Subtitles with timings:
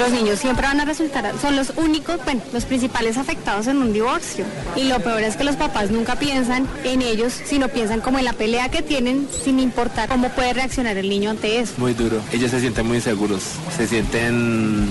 [0.00, 3.92] Los niños siempre van a resultar, son los únicos, bueno, los principales afectados en un
[3.92, 4.46] divorcio.
[4.74, 8.24] Y lo peor es que los papás nunca piensan en ellos, sino piensan como en
[8.24, 11.74] la pelea que tienen sin importar cómo puede reaccionar el niño ante eso.
[11.76, 12.22] Muy duro.
[12.32, 13.42] Ellos se sienten muy inseguros,
[13.76, 14.88] se sienten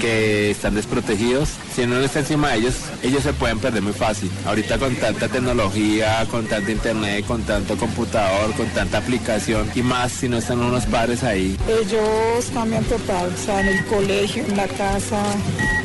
[0.00, 1.50] que están desprotegidos.
[1.74, 4.30] Si uno no está encima de ellos, ellos se pueden perder muy fácil.
[4.46, 10.12] Ahorita con tanta tecnología, con tanto internet, con tanto computador, con tanta aplicación y más
[10.12, 11.56] si no están unos padres ahí.
[11.68, 15.22] Ellos cambian total, o sea, en el colegio, en la casa,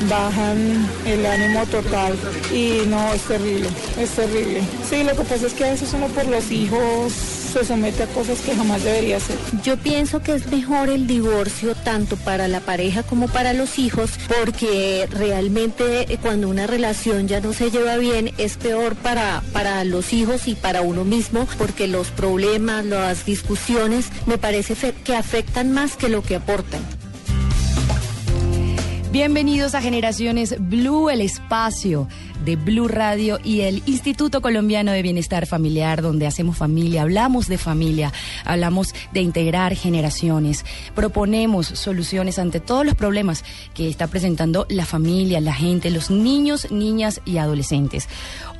[0.10, 2.16] bajan el ánimo total
[2.52, 3.70] y no, es terrible,
[4.00, 4.62] es terrible.
[4.90, 8.08] Sí, lo que pasa es que a veces uno por los hijos se somete a
[8.08, 9.38] cosas que jamás debería hacer.
[9.64, 14.12] Yo pienso que es mejor el divorcio tanto para la pareja como para los hijos
[14.42, 19.86] porque realmente eh, cuando una relación ya no se lleva bien es peor para, para
[19.86, 25.72] los hijos y para uno mismo porque los problemas, las discusiones me parece que afectan
[25.72, 26.82] más que lo que aportan.
[29.14, 32.10] Bienvenidos a Generaciones Blue, el espacio
[32.46, 37.58] de Blue Radio y el Instituto Colombiano de Bienestar Familiar, donde hacemos familia, hablamos de
[37.58, 38.14] familia,
[38.46, 40.64] hablamos de integrar generaciones,
[40.94, 46.72] proponemos soluciones ante todos los problemas que está presentando la familia, la gente, los niños,
[46.72, 48.08] niñas y adolescentes.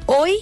[0.08, 0.34] Hoy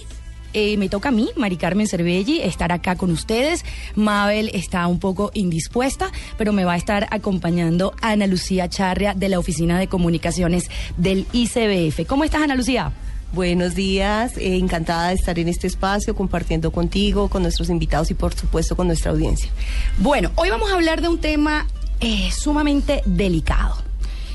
[0.54, 3.64] eh, me toca a mí, Mari Carmen Cervelli, estar acá con ustedes.
[3.96, 9.28] Mabel está un poco indispuesta, pero me va a estar acompañando Ana Lucía Charria de
[9.28, 12.06] la Oficina de Comunicaciones del ICBF.
[12.06, 12.92] ¿Cómo estás, Ana Lucía?
[13.34, 18.14] Buenos días, eh, encantada de estar en este espacio compartiendo contigo, con nuestros invitados y
[18.14, 19.50] por supuesto con nuestra audiencia.
[19.98, 21.66] Bueno, hoy vamos a hablar de un tema
[21.98, 23.74] eh, sumamente delicado.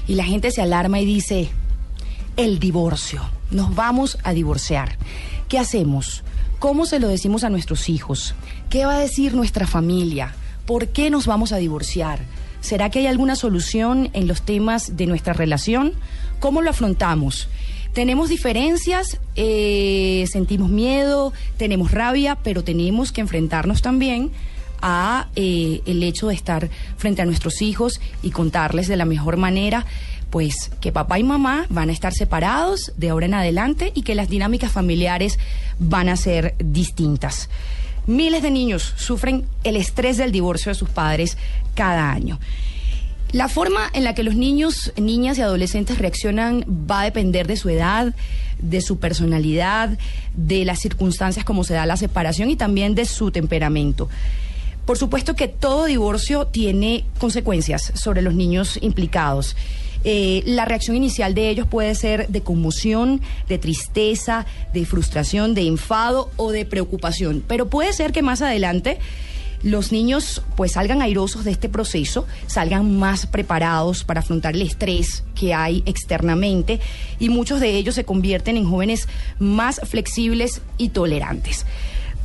[0.05, 1.49] Y la gente se alarma y dice,
[2.35, 3.21] el divorcio,
[3.51, 4.97] nos vamos a divorciar.
[5.47, 6.25] ¿Qué hacemos?
[6.59, 8.35] ¿Cómo se lo decimos a nuestros hijos?
[8.69, 10.35] ¿Qué va a decir nuestra familia?
[10.65, 12.19] ¿Por qué nos vamos a divorciar?
[12.59, 15.93] ¿Será que hay alguna solución en los temas de nuestra relación?
[16.41, 17.47] ¿Cómo lo afrontamos?
[17.93, 24.31] Tenemos diferencias, eh, sentimos miedo, tenemos rabia, pero tenemos que enfrentarnos también
[24.81, 29.37] a eh, el hecho de estar frente a nuestros hijos y contarles de la mejor
[29.37, 29.85] manera
[30.29, 34.15] pues que papá y mamá van a estar separados de ahora en adelante y que
[34.15, 35.39] las dinámicas familiares
[35.79, 37.49] van a ser distintas.
[38.05, 41.37] Miles de niños sufren el estrés del divorcio de sus padres
[41.75, 42.39] cada año.
[43.31, 47.57] La forma en la que los niños, niñas y adolescentes reaccionan va a depender de
[47.57, 48.15] su edad,
[48.57, 49.99] de su personalidad,
[50.33, 54.09] de las circunstancias como se da la separación y también de su temperamento.
[54.85, 59.55] Por supuesto que todo divorcio tiene consecuencias sobre los niños implicados.
[60.03, 65.67] Eh, la reacción inicial de ellos puede ser de conmoción, de tristeza, de frustración, de
[65.67, 67.43] enfado o de preocupación.
[67.47, 68.97] Pero puede ser que más adelante
[69.63, 75.23] los niños pues salgan airosos de este proceso, salgan más preparados para afrontar el estrés
[75.35, 76.79] que hay externamente
[77.19, 79.07] y muchos de ellos se convierten en jóvenes
[79.39, 81.65] más flexibles y tolerantes.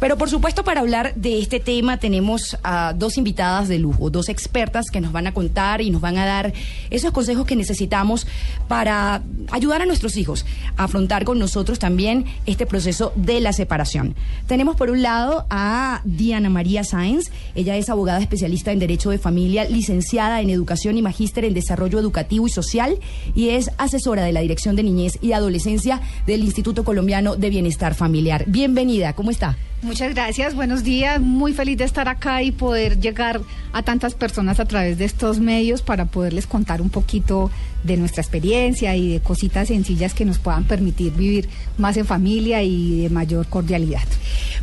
[0.00, 4.28] Pero por supuesto para hablar de este tema tenemos a dos invitadas de lujo, dos
[4.28, 6.52] expertas que nos van a contar y nos van a dar
[6.90, 8.26] esos consejos que necesitamos
[8.68, 10.44] para ayudar a nuestros hijos
[10.76, 14.14] a afrontar con nosotros también este proceso de la separación.
[14.46, 19.18] Tenemos por un lado a Diana María Sáenz, ella es abogada especialista en Derecho de
[19.18, 22.98] Familia, licenciada en Educación y magíster en Desarrollo Educativo y Social
[23.34, 27.94] y es asesora de la Dirección de Niñez y Adolescencia del Instituto Colombiano de Bienestar
[27.94, 28.44] Familiar.
[28.46, 29.56] Bienvenida, ¿cómo está?
[29.84, 31.20] Muchas gracias, buenos días.
[31.20, 33.42] Muy feliz de estar acá y poder llegar
[33.74, 37.50] a tantas personas a través de estos medios para poderles contar un poquito
[37.82, 42.62] de nuestra experiencia y de cositas sencillas que nos puedan permitir vivir más en familia
[42.62, 44.04] y de mayor cordialidad.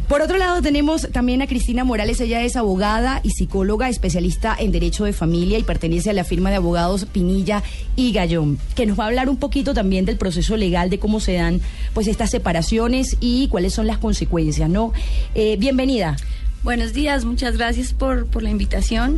[0.08, 2.20] Por otro lado, tenemos también a Cristina Morales.
[2.20, 6.50] Ella es abogada y psicóloga, especialista en Derecho de Familia y pertenece a la firma
[6.50, 7.62] de abogados Pinilla
[7.96, 11.20] y Gallón, que nos va a hablar un poquito también del proceso legal, de cómo
[11.20, 11.62] se dan
[11.94, 14.94] pues estas separaciones y cuáles son las consecuencias, ¿no?
[15.36, 16.16] Eh, bienvenida.
[16.63, 19.18] Buenos días, muchas gracias por, por la invitación.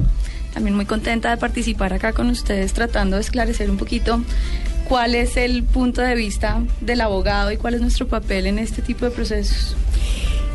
[0.53, 4.21] También muy contenta de participar acá con ustedes tratando de esclarecer un poquito
[4.87, 8.81] cuál es el punto de vista del abogado y cuál es nuestro papel en este
[8.81, 9.75] tipo de procesos.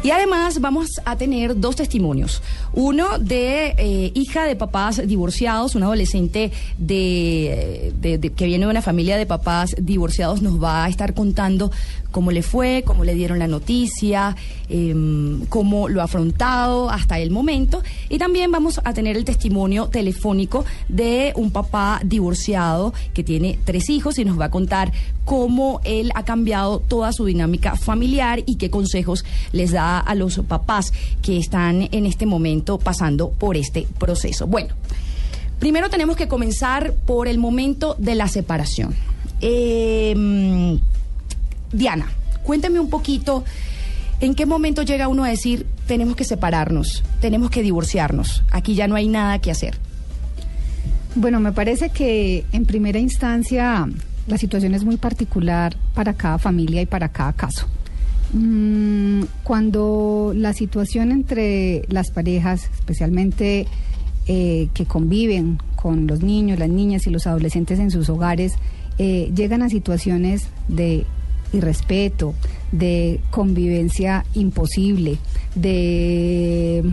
[0.01, 2.41] Y además vamos a tener dos testimonios.
[2.73, 7.93] Uno de eh, hija de papás divorciados, un adolescente de,
[8.37, 11.73] que viene de una familia de papás divorciados, nos va a estar contando
[12.13, 14.37] cómo le fue, cómo le dieron la noticia,
[14.69, 17.83] em, cómo lo ha afrontado hasta el momento.
[18.09, 23.91] Y también vamos a tener el testimonio telefónico de un papá divorciado que tiene tres
[23.91, 24.93] hijos y nos va a contar
[25.29, 30.39] cómo él ha cambiado toda su dinámica familiar y qué consejos les da a los
[30.39, 30.91] papás
[31.21, 34.47] que están en este momento pasando por este proceso.
[34.47, 34.75] Bueno,
[35.59, 38.95] primero tenemos que comenzar por el momento de la separación.
[39.43, 40.79] Eh,
[41.73, 42.11] Diana,
[42.43, 43.45] cuéntame un poquito
[44.21, 48.89] en qué momento llega uno a decir tenemos que separarnos, tenemos que divorciarnos, aquí ya
[48.89, 49.77] no hay nada que hacer.
[51.17, 53.87] Bueno, me parece que en primera instancia
[54.29, 57.67] la situación es muy particular para cada familia y para cada caso.
[58.33, 63.67] Mm, cuando la situación entre las parejas, especialmente
[64.27, 68.53] eh, que conviven con los niños, las niñas y los adolescentes en sus hogares,
[68.99, 71.07] eh, llegan a situaciones de
[71.55, 72.35] irrespeto,
[72.73, 75.17] de convivencia imposible,
[75.55, 76.85] de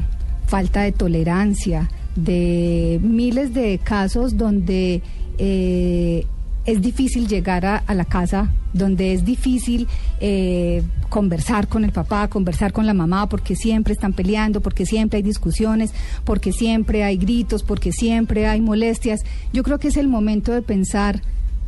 [0.47, 5.01] falta de tolerancia, de miles de casos donde
[5.37, 6.25] eh,
[6.65, 9.87] es difícil llegar a, la casa, donde es difícil
[10.19, 15.17] eh, conversar con el papá, conversar con la mamá, porque siempre están peleando, porque siempre
[15.17, 19.23] hay discusiones, porque siempre hay gritos, porque siempre hay molestias.
[19.53, 21.21] Yo creo que es el momento de pensar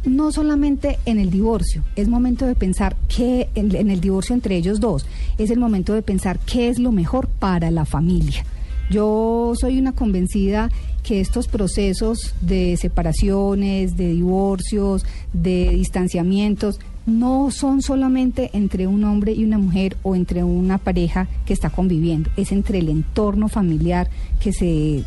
[0.05, 4.79] no solamente en el divorcio, es momento de pensar qué en, el divorcio entre ellos
[4.79, 5.05] dos,
[5.37, 8.45] es el momento de pensar qué es lo mejor para la familia.
[8.89, 10.69] Yo soy una convencida
[11.03, 19.31] que estos procesos de separaciones, de divorcios, de distanciamientos, no son solamente entre un hombre
[19.31, 24.09] y una mujer o entre una pareja que está conviviendo, es entre el entorno familiar
[24.41, 25.03] que se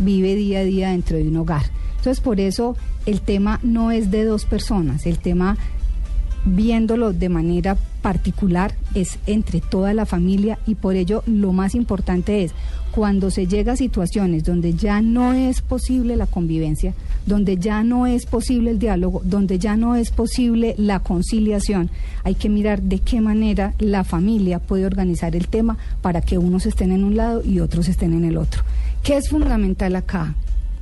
[0.00, 1.62] vive día a día dentro de un hogar.
[1.98, 2.76] Entonces, por eso
[3.06, 5.56] el tema no es de dos personas, el tema
[6.44, 12.44] viéndolo de manera particular es entre toda la familia y por ello lo más importante
[12.44, 12.52] es
[12.92, 16.94] cuando se llega a situaciones donde ya no es posible la convivencia,
[17.26, 21.90] donde ya no es posible el diálogo, donde ya no es posible la conciliación,
[22.24, 26.66] hay que mirar de qué manera la familia puede organizar el tema para que unos
[26.66, 28.62] estén en un lado y otros estén en el otro.
[29.02, 30.34] ¿Qué es fundamental acá?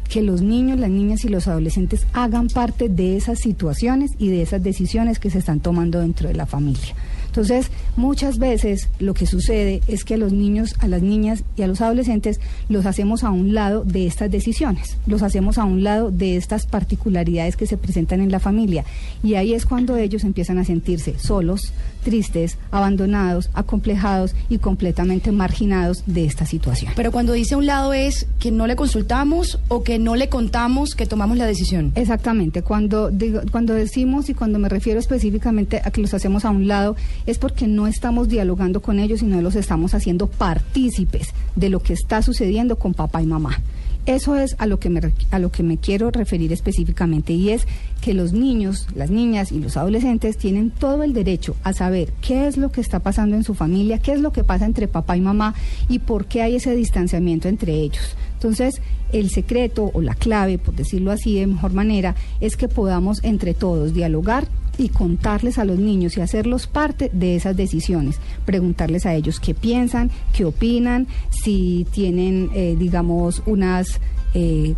[0.08, 4.42] que los niños, las niñas y los adolescentes hagan parte de esas situaciones y de
[4.42, 6.94] esas decisiones que se están tomando dentro de la familia.
[7.38, 11.62] Entonces, muchas veces lo que sucede es que a los niños, a las niñas y
[11.62, 15.85] a los adolescentes los hacemos a un lado de estas decisiones, los hacemos a un
[15.85, 18.85] lado de estas particularidades que se presentan en la familia.
[19.23, 21.73] Y ahí es cuando ellos empiezan a sentirse solos,
[22.08, 26.92] tristes, abandonados, acomplejados y completamente marginados de esta situación.
[26.96, 30.30] Pero cuando dice a un lado es que no le consultamos o que no le
[30.30, 31.92] contamos que tomamos la decisión.
[31.96, 33.10] Exactamente, cuando,
[33.52, 36.96] cuando decimos y cuando me refiero específicamente a que los hacemos a un lado
[37.26, 41.92] es porque no estamos dialogando con ellos, sino los estamos haciendo partícipes de lo que
[41.92, 43.60] está sucediendo con papá y mamá.
[44.08, 47.66] Eso es a lo que me a lo que me quiero referir específicamente y es
[48.00, 52.46] que los niños, las niñas y los adolescentes tienen todo el derecho a saber qué
[52.46, 55.18] es lo que está pasando en su familia, qué es lo que pasa entre papá
[55.18, 55.54] y mamá
[55.90, 58.16] y por qué hay ese distanciamiento entre ellos.
[58.32, 58.80] Entonces,
[59.12, 63.52] el secreto o la clave, por decirlo así de mejor manera, es que podamos entre
[63.52, 64.48] todos dialogar
[64.78, 68.16] y contarles a los niños y hacerlos parte de esas decisiones,
[68.47, 74.00] preguntarles a ellos qué piensan, qué opinan, si tienen, eh, digamos, unas...
[74.35, 74.75] Eh,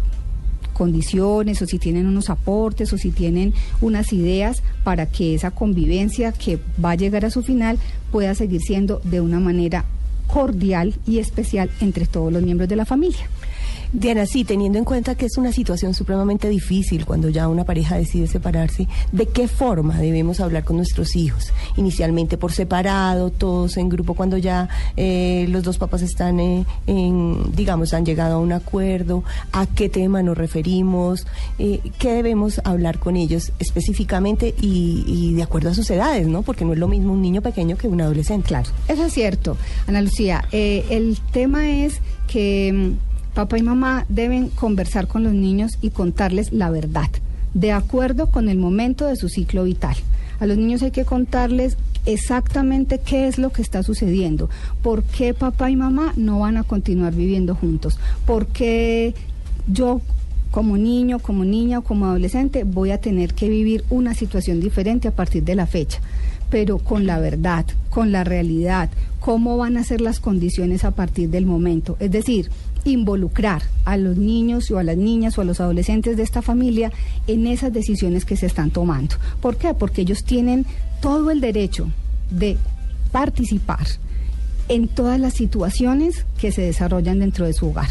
[0.73, 3.53] condiciones o si tienen unos aportes o si tienen
[3.83, 7.79] unas ideas para que esa convivencia que va a llegar a su final
[8.11, 9.85] pueda seguir siendo de una manera
[10.27, 13.29] cordial y especial entre todos los miembros de la familia.
[13.93, 17.97] Diana, sí, teniendo en cuenta que es una situación supremamente difícil cuando ya una pareja
[17.97, 21.53] decide separarse, ¿de qué forma debemos hablar con nuestros hijos?
[21.77, 27.53] Inicialmente por separado, todos en grupo, cuando ya eh, los dos papás están eh, en,
[27.53, 31.27] digamos, han llegado a un acuerdo, ¿a qué tema nos referimos?
[31.59, 36.43] Eh, ¿Qué debemos hablar con ellos específicamente y, y, de acuerdo a sus edades, ¿no?
[36.43, 38.47] Porque no es lo mismo un niño pequeño que un adolescente.
[38.47, 39.57] Claro, eso es cierto,
[39.89, 40.45] Ana Lucía.
[40.53, 43.10] el tema es que mm,
[43.41, 47.09] Papá y mamá deben conversar con los niños y contarles la verdad,
[47.55, 49.97] de acuerdo con el momento de su ciclo vital.
[50.41, 54.51] A los niños hay que contarles exactamente qué es lo que está sucediendo,
[54.83, 59.15] por qué papá y mamá no van a continuar viviendo juntos, por qué
[59.67, 60.03] yo
[60.51, 65.09] como niño, como niña o como adolescente voy a tener que vivir una situación diferente
[65.09, 66.03] a partir de la fecha,
[66.51, 71.31] pero con la verdad, con la realidad, cómo van a ser las condiciones a partir
[71.31, 71.97] del momento.
[72.01, 72.51] Es decir,
[72.85, 76.93] involucrar a los niños o a las niñas o a los adolescentes de esta familia
[77.27, 79.17] en esas decisiones que se están tomando.
[79.41, 79.75] ¿Por qué?
[79.75, 80.67] Porque ellos tienen
[81.01, 81.89] todo el derecho
[82.31, 82.57] de
[83.13, 83.87] participar
[84.69, 87.89] en todas las situaciones que se desarrollan dentro de su hogar.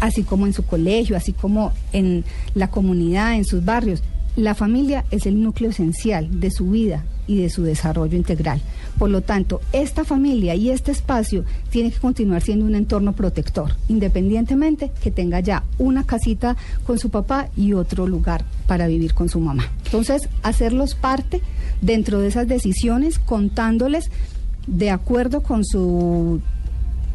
[0.00, 2.24] así como en su colegio, así como en
[2.54, 4.02] la comunidad, en sus barrios.
[4.36, 8.60] La familia es el núcleo esencial de su vida, y de su desarrollo integral.
[8.98, 13.72] Por lo tanto, esta familia y este espacio tiene que continuar siendo un entorno protector,
[13.88, 19.28] independientemente que tenga ya una casita con su papá y otro lugar para vivir con
[19.28, 19.64] su mamá.
[19.84, 21.42] Entonces, hacerlos parte
[21.82, 24.10] dentro de esas decisiones, contándoles
[24.66, 26.40] de acuerdo con su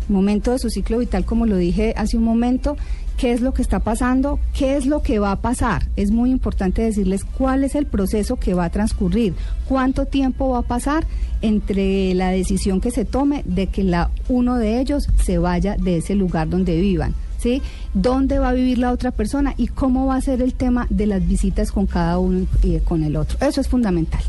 [0.08, 2.76] momento de su ciclo vital, como lo dije hace un momento,
[3.22, 5.88] qué es lo que está pasando, qué es lo que va a pasar.
[5.96, 9.36] Es muy importante decirles cuál es el proceso que va a transcurrir,
[9.68, 11.06] cuánto tiempo va a pasar
[11.44, 15.98] entre la decisión que se tome de que la, uno de ellos se vaya de
[15.98, 17.14] ese lugar donde vivan.
[17.38, 17.62] ¿Sí?
[17.94, 21.06] ¿Dónde va a vivir la otra persona y cómo va a ser el tema de
[21.06, 23.38] las visitas con cada uno y con el otro?
[23.48, 24.22] Eso es fundamental.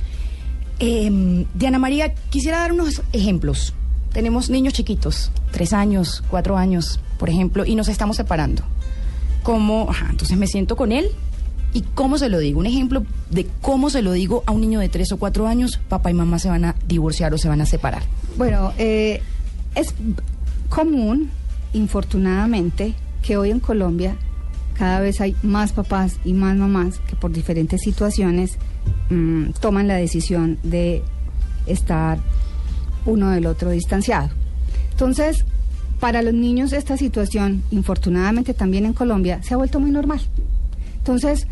[0.80, 3.72] Eh, Diana María, quisiera dar unos ejemplos.
[4.12, 8.62] Tenemos niños chiquitos, tres años, cuatro años, por ejemplo, y nos estamos separando
[9.42, 11.06] cómo, entonces me siento con él
[11.72, 12.60] y cómo se lo digo.
[12.60, 15.80] Un ejemplo de cómo se lo digo a un niño de tres o cuatro años,
[15.88, 18.02] papá y mamá se van a divorciar o se van a separar.
[18.36, 19.22] Bueno, eh,
[19.74, 19.94] es
[20.68, 21.30] común,
[21.72, 24.16] infortunadamente, que hoy en Colombia
[24.74, 28.58] cada vez hay más papás y más mamás que por diferentes situaciones
[29.10, 31.02] mm, toman la decisión de
[31.66, 32.18] estar
[33.06, 34.30] uno del otro distanciado.
[34.90, 35.44] Entonces,
[36.00, 40.20] para los niños esta situación, infortunadamente también en Colombia, se ha vuelto muy normal.
[40.98, 41.46] Entonces,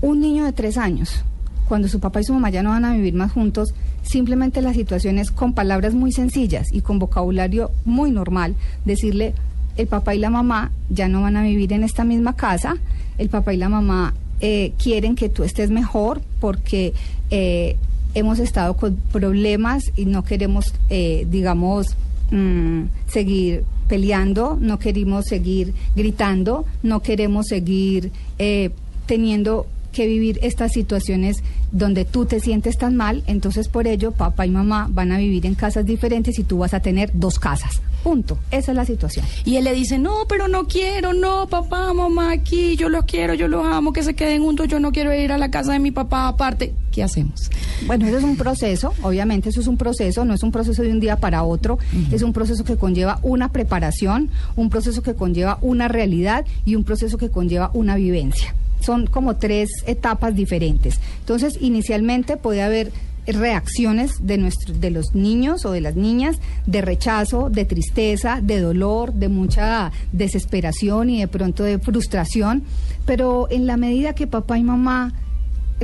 [0.00, 1.24] un niño de tres años,
[1.68, 4.74] cuando su papá y su mamá ya no van a vivir más juntos, simplemente la
[4.74, 9.34] situación es con palabras muy sencillas y con vocabulario muy normal, decirle,
[9.76, 12.76] el papá y la mamá ya no van a vivir en esta misma casa,
[13.18, 16.94] el papá y la mamá eh, quieren que tú estés mejor porque
[17.30, 17.76] eh,
[18.14, 21.96] hemos estado con problemas y no queremos, eh, digamos,
[22.30, 28.70] mm, seguir peleando, no queremos seguir gritando, no queremos seguir eh,
[29.06, 34.46] teniendo que vivir estas situaciones donde tú te sientes tan mal, entonces por ello papá
[34.46, 37.80] y mamá van a vivir en casas diferentes y tú vas a tener dos casas.
[38.02, 38.36] Punto.
[38.50, 39.24] Esa es la situación.
[39.44, 43.34] Y él le dice, no, pero no quiero, no, papá, mamá, aquí, yo los quiero,
[43.34, 45.78] yo los amo, que se queden juntos, yo no quiero ir a la casa de
[45.78, 46.74] mi papá aparte.
[46.90, 47.48] ¿Qué hacemos?
[47.86, 50.90] Bueno, eso es un proceso, obviamente eso es un proceso, no es un proceso de
[50.90, 51.78] un día para otro,
[52.10, 56.84] es un proceso que conlleva una preparación, un proceso que conlleva una realidad y un
[56.84, 58.54] proceso que conlleva una vivencia.
[58.82, 61.00] Son como tres etapas diferentes.
[61.20, 62.92] Entonces, inicialmente puede haber
[63.26, 68.60] reacciones de, nuestro, de los niños o de las niñas de rechazo, de tristeza, de
[68.60, 72.64] dolor, de mucha desesperación y de pronto de frustración,
[73.06, 75.12] pero en la medida que papá y mamá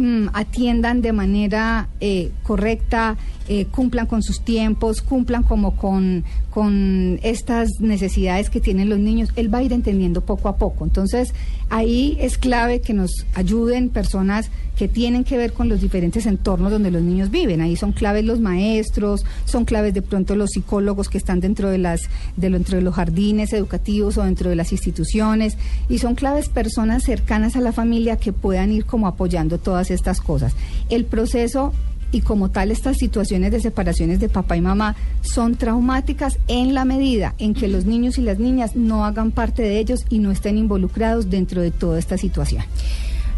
[0.01, 3.17] mm, atiendan de manera eh, correcta,
[3.49, 9.31] eh, cumplan con sus tiempos, cumplan como con, con estas necesidades que tienen los niños,
[9.37, 10.85] él va a ir entendiendo poco a poco.
[10.85, 11.33] Entonces,
[11.71, 16.71] Ahí es clave que nos ayuden personas que tienen que ver con los diferentes entornos
[16.71, 17.61] donde los niños viven.
[17.61, 21.79] Ahí son claves los maestros, son claves de pronto los psicólogos que están dentro de
[21.79, 22.03] las
[22.37, 25.59] de dentro de los jardines educativos o dentro de las instituciones
[25.89, 30.21] y son claves personas cercanas a la familia que puedan ir como apoyando todas estas
[30.21, 30.55] cosas.
[30.89, 31.73] El proceso
[32.13, 36.85] y como tal estas situaciones de separaciones de papá y mamá son traumáticas en la
[36.85, 40.31] medida en que los niños y las niñas no hagan parte de ellos y no
[40.31, 42.65] estén involucrados dentro de toda esta situación.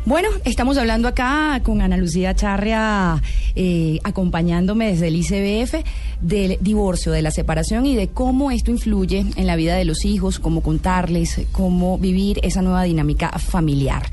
[0.07, 3.23] Bueno, estamos hablando acá con Ana Lucía Charria,
[3.55, 5.85] eh, acompañándome desde el ICBF,
[6.23, 10.07] del divorcio, de la separación y de cómo esto influye en la vida de los
[10.07, 14.11] hijos, cómo contarles, cómo vivir esa nueva dinámica familiar.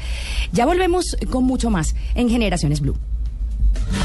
[0.51, 2.97] Ya volvemos con mucho más en Generaciones Blue.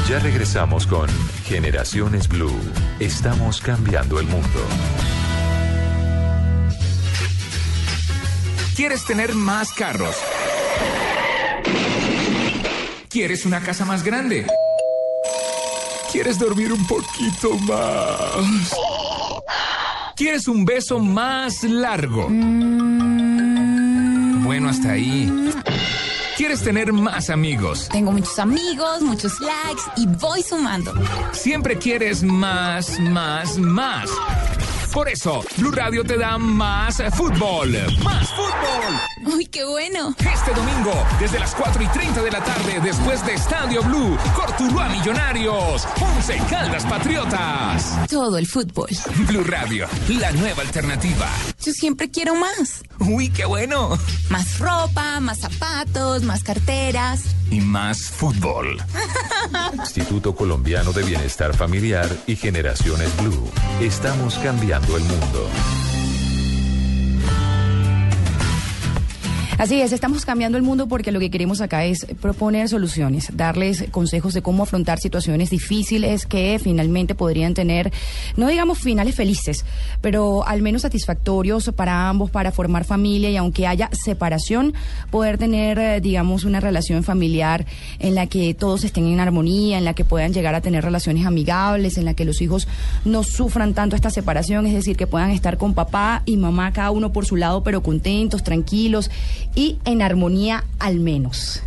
[0.09, 1.09] Ya regresamos con
[1.45, 2.53] Generaciones Blue.
[3.01, 4.67] Estamos cambiando el mundo.
[8.77, 10.17] ¿Quieres tener más carros?
[13.09, 14.47] ¿Quieres una casa más grande?
[16.11, 18.75] ¿Quieres dormir un poquito más?
[20.17, 22.29] ¿Quieres un beso más largo?
[24.43, 25.53] Bueno, hasta ahí.
[26.53, 27.89] ¿Quieres tener más amigos?
[27.91, 30.93] Tengo muchos amigos, muchos likes y voy sumando.
[31.33, 34.11] Siempre quieres más, más, más.
[34.93, 37.75] Por eso, Blue Radio te da más fútbol.
[38.05, 39.35] ¡Más fútbol!
[39.35, 40.15] ¡Uy, qué bueno!
[40.19, 44.91] Este domingo, desde las 4 y 30 de la tarde, después de Estadio Blue, Cortuluá
[44.91, 47.97] Millonarios, Once Caldas Patriotas.
[48.11, 48.91] Todo el fútbol.
[49.27, 49.87] Blue Radio,
[50.21, 51.31] la nueva alternativa.
[51.65, 52.83] Yo siempre quiero más.
[52.99, 53.97] ¡Uy, qué bueno!
[54.31, 57.23] Más ropa, más zapatos, más carteras.
[57.51, 58.83] Y más fútbol.
[59.75, 63.49] Instituto Colombiano de Bienestar Familiar y Generaciones Blue.
[63.81, 65.49] Estamos cambiando el mundo.
[69.63, 73.85] Así es, estamos cambiando el mundo porque lo que queremos acá es proponer soluciones, darles
[73.93, 77.93] consejos de cómo afrontar situaciones difíciles que finalmente podrían tener,
[78.37, 79.65] no digamos finales felices,
[80.01, 84.75] pero al menos satisfactorios para ambos, para formar familia y aunque haya separación,
[85.13, 87.65] poder tener, eh, digamos, una relación familiar
[88.01, 91.25] en la que todos estén en armonía, en la que puedan llegar a tener relaciones
[91.25, 92.67] amigables, en la que los hijos
[93.05, 96.91] no sufran tanto esta separación, es decir, que puedan estar con papá y mamá cada
[96.91, 99.09] uno por su lado, pero contentos, tranquilos
[99.55, 101.63] y en armonía al menos.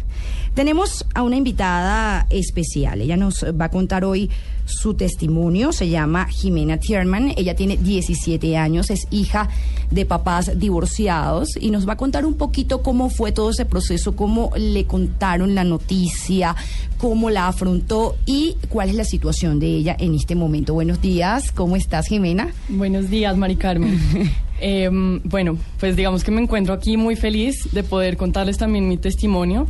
[0.56, 3.02] Tenemos a una invitada especial.
[3.02, 4.30] Ella nos va a contar hoy
[4.64, 5.74] su testimonio.
[5.74, 7.34] Se llama Jimena Tierman.
[7.36, 9.50] Ella tiene 17 años, es hija
[9.92, 14.16] de papás divorciados y nos va a contar un poquito cómo fue todo ese proceso,
[14.16, 16.56] cómo le contaron la noticia,
[16.98, 20.74] cómo la afrontó y cuál es la situación de ella en este momento.
[20.74, 22.54] Buenos días, ¿cómo estás, Jimena?
[22.70, 24.00] Buenos días, Mari Carmen.
[24.58, 24.90] Eh,
[25.26, 29.68] bueno, pues digamos que me encuentro aquí muy feliz de poder contarles también mi testimonio,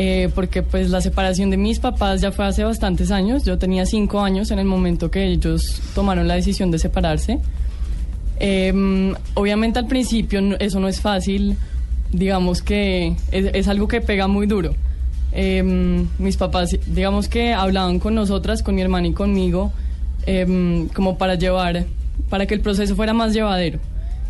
[0.00, 3.44] eh, porque pues la separación de mis papás ya fue hace bastantes años.
[3.44, 7.40] Yo tenía cinco años en el momento que ellos tomaron la decisión de separarse.
[8.38, 11.56] Eh, obviamente al principio eso no es fácil,
[12.12, 14.76] digamos que es, es algo que pega muy duro.
[15.32, 15.64] Eh,
[16.18, 19.72] mis papás, digamos que hablaban con nosotras, con mi hermana y conmigo,
[20.26, 21.86] eh, como para llevar,
[22.30, 23.80] para que el proceso fuera más llevadero.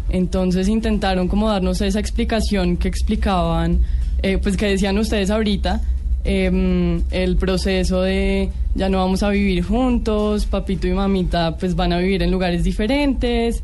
[0.09, 3.81] Entonces intentaron como darnos esa explicación que explicaban,
[4.23, 5.81] eh, pues que decían ustedes ahorita,
[6.25, 11.93] eh, el proceso de ya no vamos a vivir juntos, papito y mamita pues van
[11.93, 13.63] a vivir en lugares diferentes,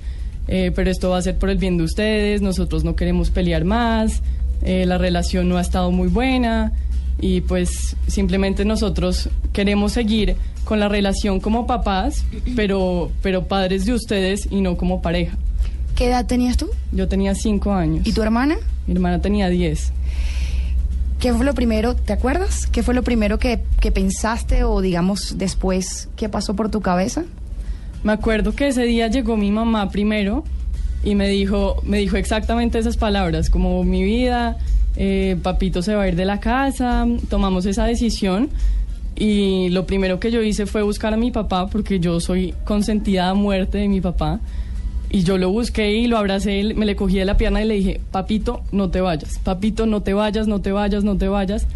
[0.48, 3.64] eh, pero esto va a ser por el bien de ustedes, nosotros no queremos pelear
[3.64, 4.22] más,
[4.62, 6.72] eh, la relación no ha estado muy buena
[7.20, 12.24] y pues simplemente nosotros queremos seguir con la relación como papás,
[12.56, 15.36] pero, pero padres de ustedes y no como pareja.
[15.96, 16.70] ¿Qué edad tenías tú?
[16.92, 18.06] Yo tenía cinco años.
[18.06, 18.56] ¿Y tu hermana?
[18.86, 19.92] Mi hermana tenía diez.
[21.24, 22.66] ¿Qué fue lo primero, te acuerdas?
[22.66, 27.24] ¿Qué fue lo primero que, que pensaste o digamos después qué pasó por tu cabeza?
[28.02, 30.44] Me acuerdo que ese día llegó mi mamá primero
[31.02, 34.58] y me dijo, me dijo exactamente esas palabras, como mi vida,
[34.96, 38.50] eh, papito se va a ir de la casa, tomamos esa decisión
[39.16, 43.30] y lo primero que yo hice fue buscar a mi papá porque yo soy consentida
[43.30, 44.40] a muerte de mi papá
[45.14, 47.74] y yo lo busqué y lo abracé, me le cogí de la pierna y le
[47.74, 51.68] dije, papito, no te vayas, papito, no te vayas, no te vayas, no te vayas.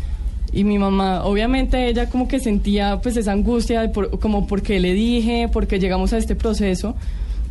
[0.53, 4.81] Y mi mamá, obviamente ella como que sentía pues esa angustia de por- como porque
[4.81, 6.96] le dije, porque llegamos a este proceso,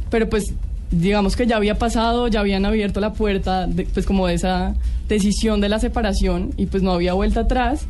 [0.09, 0.53] pero pues
[0.91, 4.75] digamos que ya había pasado, ya habían abierto la puerta pues como de esa
[5.07, 7.85] decisión de la separación y pues no había vuelta atrás.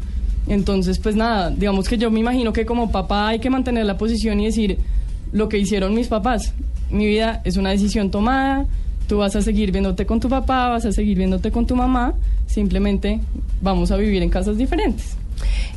[0.47, 3.97] Entonces pues nada, digamos que yo me imagino que como papá hay que mantener la
[3.97, 4.77] posición y decir
[5.31, 6.53] lo que hicieron mis papás.
[6.89, 8.65] Mi vida es una decisión tomada,
[9.07, 12.13] tú vas a seguir viéndote con tu papá, vas a seguir viéndote con tu mamá,
[12.45, 13.21] simplemente
[13.61, 15.17] vamos a vivir en casas diferentes.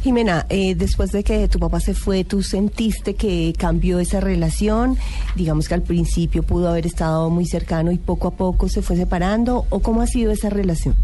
[0.03, 4.97] Jimena, eh, después de que tu papá se fue, ¿tú sentiste que cambió esa relación?
[5.37, 8.97] Digamos que al principio pudo haber estado muy cercano y poco a poco se fue
[8.97, 10.95] separando, ¿o cómo ha sido esa relación?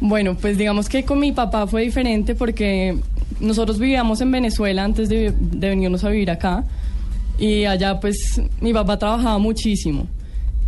[0.00, 2.96] Bueno, pues digamos que con mi papá fue diferente porque
[3.40, 6.64] nosotros vivíamos en Venezuela antes de, de venirnos a vivir acá
[7.38, 10.06] y allá pues mi papá trabajaba muchísimo.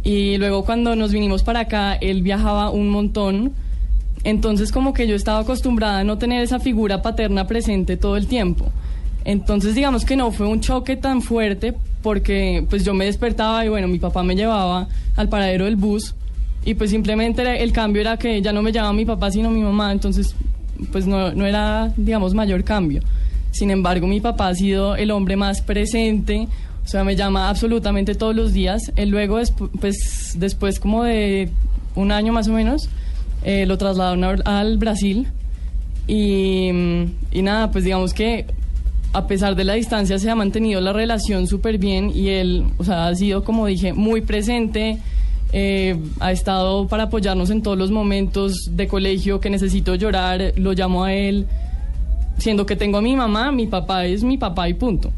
[0.02, 3.52] Y luego cuando nos vinimos para acá él viajaba un montón.
[4.22, 8.26] Entonces como que yo estaba acostumbrada a no tener esa figura paterna presente todo el
[8.26, 8.66] tiempo.
[9.24, 13.68] Entonces digamos que no fue un choque tan fuerte porque pues yo me despertaba y
[13.68, 16.14] bueno mi papá me llevaba al paradero del bus.
[16.64, 19.62] Y pues simplemente el cambio era que ya no me llamaba mi papá sino mi
[19.62, 19.90] mamá.
[19.90, 20.34] Entonces
[20.92, 23.02] pues no, no era digamos mayor cambio
[23.50, 26.48] sin embargo mi papá ha sido el hombre más presente
[26.84, 28.90] o sea me llama absolutamente todos los días.
[28.96, 29.38] Él luego
[29.80, 31.50] pues después como de
[31.94, 32.88] un año más o menos
[33.44, 35.28] eh, lo trasladaron al Brasil.
[36.06, 38.46] Y, mm, y nada, pues digamos que
[39.12, 42.84] a pesar de la distancia se ha mantenido la relación súper bien y él, o
[42.84, 44.98] sea, ha sido, como dije, muy presente,
[45.52, 50.72] eh, ha estado para apoyarnos en todos los momentos de colegio que necesito llorar, lo
[50.72, 51.46] llamo a él,
[52.40, 55.12] siendo que tengo a mi mamá, mi papá es mi papá y punto.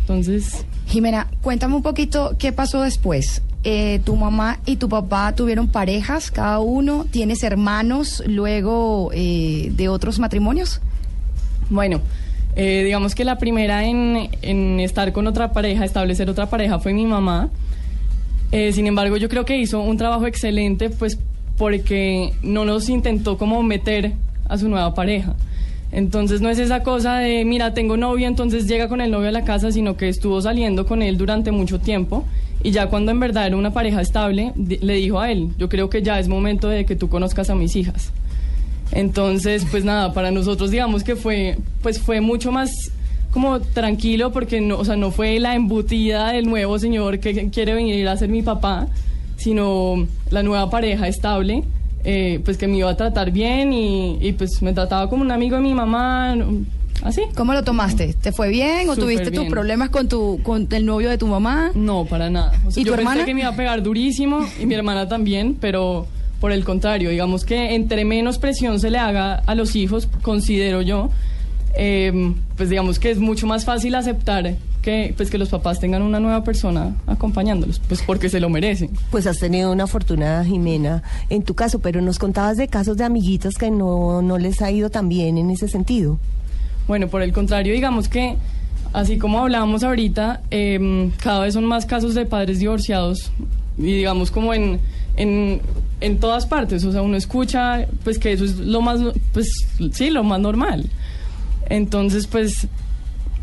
[0.00, 0.64] Entonces...
[0.86, 3.42] Jimena, cuéntame un poquito qué pasó después.
[3.62, 7.06] Eh, tu mamá y tu papá tuvieron parejas, cada uno.
[7.10, 10.80] ¿Tienes hermanos luego eh, de otros matrimonios?
[11.68, 12.00] Bueno,
[12.56, 16.92] eh, digamos que la primera en, en estar con otra pareja, establecer otra pareja, fue
[16.92, 17.50] mi mamá.
[18.52, 21.18] Eh, sin embargo, yo creo que hizo un trabajo excelente, pues
[21.56, 24.12] porque no nos intentó como meter
[24.48, 25.36] a su nueva pareja.
[25.92, 29.32] Entonces no es esa cosa de, mira, tengo novio, entonces llega con el novio a
[29.32, 32.24] la casa, sino que estuvo saliendo con él durante mucho tiempo
[32.62, 35.88] y ya cuando en verdad era una pareja estable, le dijo a él, yo creo
[35.88, 38.12] que ya es momento de que tú conozcas a mis hijas.
[38.92, 42.70] Entonces, pues nada, para nosotros digamos que fue, pues fue mucho más
[43.30, 47.74] como tranquilo porque no, o sea, no fue la embutida del nuevo señor que quiere
[47.74, 48.88] venir a ser mi papá,
[49.36, 51.64] sino la nueva pareja estable,
[52.04, 55.30] eh, pues que me iba a tratar bien y, y, pues me trataba como un
[55.30, 56.36] amigo de mi mamá,
[57.02, 57.22] así.
[57.34, 58.14] ¿Cómo lo tomaste?
[58.14, 61.26] ¿Te fue bien o Súper tuviste tus problemas con tu con el novio de tu
[61.26, 61.72] mamá?
[61.74, 62.52] No, para nada.
[62.66, 63.24] O sea, ¿Y yo tu pensé hermana?
[63.24, 66.06] que me iba a pegar durísimo y mi hermana también, pero
[66.40, 70.80] por el contrario, digamos que entre menos presión se le haga a los hijos, considero
[70.80, 71.10] yo,
[71.76, 76.02] eh, pues digamos que es mucho más fácil aceptar que pues que los papás tengan
[76.02, 78.90] una nueva persona acompañándolos, pues porque se lo merecen.
[79.10, 83.04] Pues has tenido una afortunada Jimena en tu caso, pero nos contabas de casos de
[83.04, 86.18] amiguitas que no, no les ha ido tan bien en ese sentido.
[86.88, 88.36] Bueno, por el contrario, digamos que,
[88.92, 93.30] así como hablábamos ahorita, eh, cada vez son más casos de padres divorciados
[93.78, 94.80] y digamos como en,
[95.16, 95.60] en,
[96.00, 99.00] en todas partes, o sea, uno escucha pues que eso es lo más,
[99.32, 99.46] pues
[99.92, 100.88] sí, lo más normal.
[101.70, 102.66] Entonces, pues,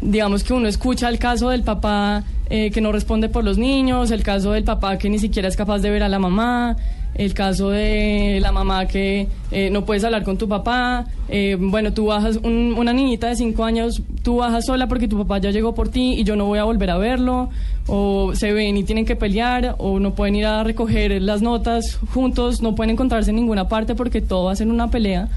[0.02, 4.12] digamos que uno escucha el caso del papá eh, que no responde por los niños,
[4.12, 6.78] el caso del papá que ni siquiera es capaz de ver a la mamá,
[7.16, 11.92] el caso de la mamá que eh, no puedes hablar con tu papá, eh, bueno,
[11.92, 15.50] tú bajas, un- una niñita de 5 años, tú bajas sola porque tu papá ya
[15.52, 17.50] llegó por ti y yo no voy a volver a verlo,
[17.88, 21.98] o se ven y tienen que pelear, o no pueden ir a recoger las notas
[22.14, 25.28] juntos, no pueden encontrarse en ninguna parte porque todo va a ser una pelea.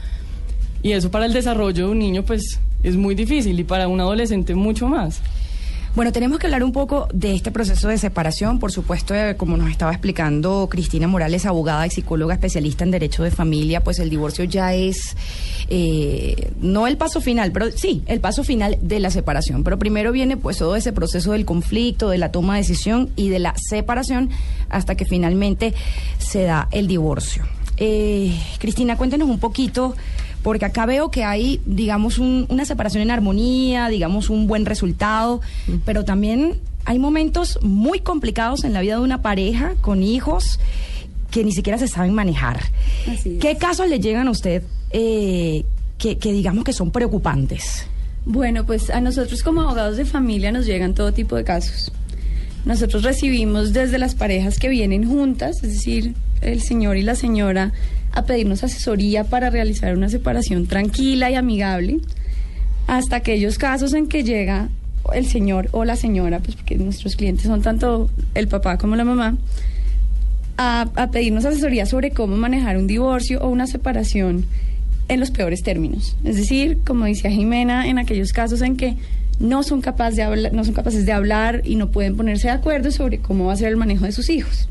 [0.83, 4.01] Y eso para el desarrollo de un niño pues es muy difícil y para un
[4.01, 5.21] adolescente mucho más.
[5.97, 8.61] Bueno, tenemos que hablar un poco de este proceso de separación.
[8.61, 13.25] Por supuesto, eh, como nos estaba explicando Cristina Morales, abogada y psicóloga especialista en derecho
[13.25, 15.17] de familia, pues el divorcio ya es
[15.69, 19.65] eh, no el paso final, pero sí, el paso final de la separación.
[19.65, 23.29] Pero primero viene pues todo ese proceso del conflicto, de la toma de decisión y
[23.29, 24.31] de la separación
[24.69, 25.75] hasta que finalmente
[26.19, 27.43] se da el divorcio.
[27.79, 29.97] Eh, Cristina, cuéntenos un poquito
[30.43, 35.41] porque acá veo que hay, digamos, un- una separación en armonía, digamos, un buen resultado,
[35.85, 40.59] pero también hay momentos muy complicados en la vida de una pareja con hijos
[41.31, 42.61] que ni siquiera se saben manejar.
[43.41, 45.65] ¿Qué casos le llegan a usted eh,
[45.99, 47.87] que, que digamos que son preocupantes?
[48.25, 51.93] Bueno, pues a nosotros como abogados de familia nos llegan todo tipo de casos.
[52.65, 57.73] Nosotros recibimos desde las parejas que vienen juntas, es decir, el señor y la señora,
[58.13, 62.01] a pedirnos asesoría para realizar una separación tranquila y amigable,
[62.87, 64.69] hasta aquellos casos en que llega
[65.15, 69.05] el señor o la señora, pues porque nuestros clientes son tanto el papá como la
[69.05, 69.37] mamá,
[70.57, 74.45] a, pedirnos asesoría sobre cómo manejar un divorcio o una separación
[75.09, 76.17] en los peores términos.
[76.23, 78.97] Es decir, como decía Jimena, en aquellos casos en que
[79.39, 82.53] no son, capaz de hablar, no son capaces de hablar y no pueden ponerse de
[82.53, 84.69] acuerdo sobre cómo va a ser el manejo de sus hijos.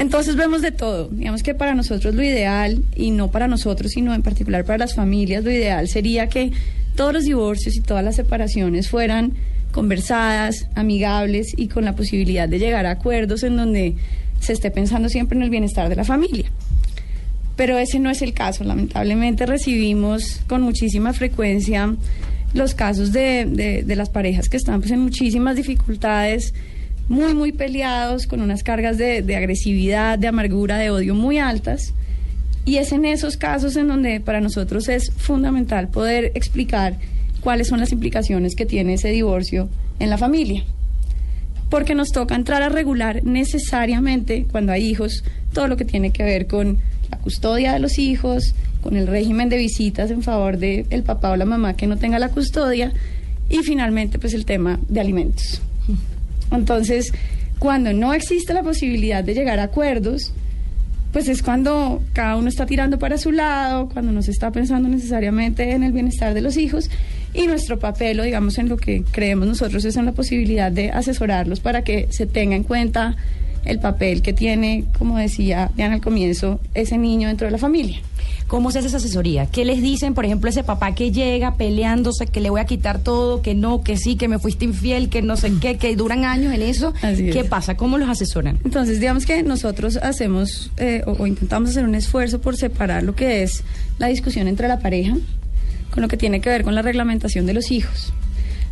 [0.00, 1.08] Entonces vemos de todo.
[1.12, 4.94] Digamos que para nosotros lo ideal, y no para nosotros, sino en particular para las
[4.94, 6.52] familias, lo ideal sería que
[6.96, 9.34] todos los divorcios y todas las separaciones fueran
[9.72, 13.94] conversadas, amigables y con la posibilidad de llegar a acuerdos en donde
[14.40, 16.46] se esté pensando siempre en el bienestar de la familia.
[17.56, 18.64] Pero ese no es el caso.
[18.64, 21.94] Lamentablemente recibimos con muchísima frecuencia
[22.54, 26.54] los casos de, de- las parejas que están pues, en muchísimas dificultades,
[27.10, 31.92] muy, muy peleados, con unas cargas de, de agresividad, de amargura, de odio muy altas.
[32.64, 36.98] Y es en esos casos en donde para nosotros es fundamental poder explicar
[37.40, 39.68] cuáles son las implicaciones que tiene ese divorcio
[39.98, 40.62] en la familia.
[41.68, 46.22] Porque nos toca entrar a regular necesariamente cuando hay hijos todo lo que tiene que
[46.22, 46.78] ver con
[47.10, 51.32] la custodia de los hijos, con el régimen de visitas en favor del el papá
[51.32, 52.92] o la mamá que no tenga la custodia
[53.48, 55.60] y finalmente pues el tema de alimentos.
[56.50, 57.12] Entonces,
[57.58, 60.32] cuando no existe la posibilidad de llegar a acuerdos,
[61.12, 64.88] pues es cuando cada uno está tirando para su lado, cuando no se está pensando
[64.88, 66.90] necesariamente en el bienestar de los hijos
[67.34, 70.90] y nuestro papel, o digamos en lo que creemos nosotros, es en la posibilidad de
[70.90, 73.16] asesorarlos para que se tenga en cuenta
[73.64, 78.00] el papel que tiene, como decía Diana al comienzo, ese niño dentro de la familia.
[78.50, 79.46] ¿Cómo se hace esa asesoría?
[79.46, 82.98] ¿Qué les dicen, por ejemplo, ese papá que llega peleándose, que le voy a quitar
[82.98, 86.24] todo, que no, que sí, que me fuiste infiel, que no sé qué, que duran
[86.24, 86.92] años en eso?
[87.00, 87.36] Así es.
[87.36, 87.76] ¿Qué pasa?
[87.76, 88.58] ¿Cómo los asesoran?
[88.64, 93.14] Entonces, digamos que nosotros hacemos eh, o, o intentamos hacer un esfuerzo por separar lo
[93.14, 93.62] que es
[93.98, 95.16] la discusión entre la pareja
[95.92, 98.12] con lo que tiene que ver con la reglamentación de los hijos.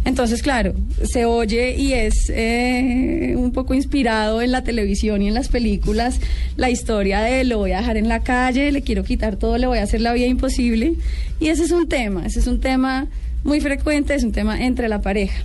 [0.05, 5.35] Entonces, claro, se oye y es eh, un poco inspirado en la televisión y en
[5.35, 6.21] las películas
[6.57, 9.67] la historia de lo voy a dejar en la calle, le quiero quitar todo, le
[9.67, 10.95] voy a hacer la vida imposible.
[11.41, 13.07] Y ese es un tema, ese es un tema
[13.45, 15.43] muy frecuente, es un tema entre la pareja.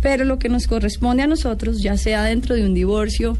[0.00, 3.38] Pero lo que nos corresponde a nosotros, ya sea dentro de un divorcio,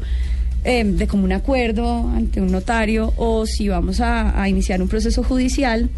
[0.63, 5.23] eh, de común acuerdo ante un notario o si vamos a, a iniciar un proceso
[5.23, 5.89] judicial,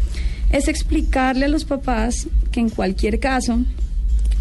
[0.50, 3.60] es explicarle a los papás que en cualquier caso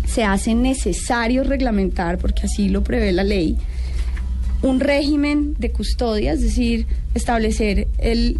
[0.05, 3.57] se hace necesario reglamentar, porque así lo prevé la ley,
[4.61, 7.87] un régimen de custodia, es decir, establecer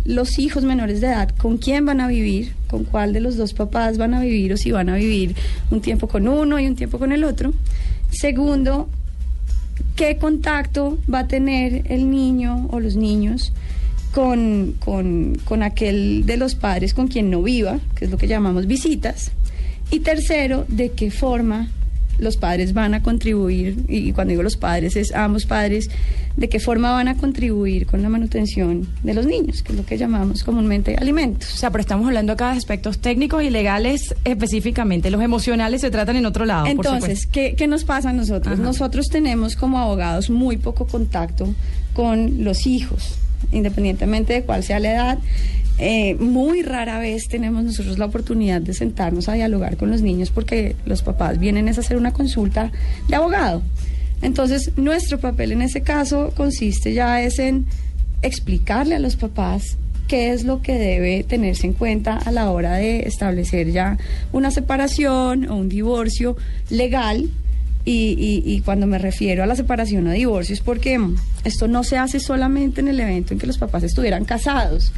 [0.05, 3.53] los hijos menores de edad, con quién van a vivir, con cuál de los dos
[3.53, 5.35] papás van a vivir o si van a vivir
[5.69, 7.53] un tiempo con uno y un tiempo con el otro.
[8.09, 8.89] Segundo,
[9.95, 13.53] qué contacto va a tener el niño o los niños
[14.11, 18.27] con, con, con aquel de los padres con quien no viva, que es lo que
[18.27, 19.31] llamamos visitas.
[19.95, 21.69] Y tercero, de qué forma
[22.19, 25.89] los padres van a contribuir, y cuando digo los padres es ambos padres,
[26.35, 29.85] de qué forma van a contribuir con la manutención de los niños, que es lo
[29.85, 31.53] que llamamos comúnmente alimentos.
[31.53, 35.09] O sea, pero estamos hablando acá de aspectos técnicos y legales específicamente.
[35.09, 36.65] Los emocionales se tratan en otro lado.
[36.65, 37.25] Entonces.
[37.25, 38.55] ¿qué, qué nos pasa a nosotros?
[38.55, 38.63] Ajá.
[38.63, 41.55] Nosotros tenemos como abogados muy poco contacto
[41.93, 43.15] con los hijos,
[43.53, 45.19] independientemente de cuál sea la edad.
[45.77, 50.29] Eh, muy rara vez tenemos nosotros la oportunidad de sentarnos a dialogar con los niños
[50.31, 52.71] porque los papás vienen a hacer una consulta
[53.09, 53.61] de abogado.
[54.21, 57.65] Entonces, nuestro papel en ese caso consiste ya es en
[58.21, 62.75] explicarle a los papás qué es lo que debe tenerse en cuenta a la hora
[62.75, 63.97] de establecer ya
[64.31, 66.37] una separación o un divorcio
[66.69, 67.29] legal.
[67.87, 70.99] Y, y- cuando me refiero a la separación o divorcio es porque
[71.43, 74.91] esto no se hace solamente en el evento en que los papás estuvieran casados,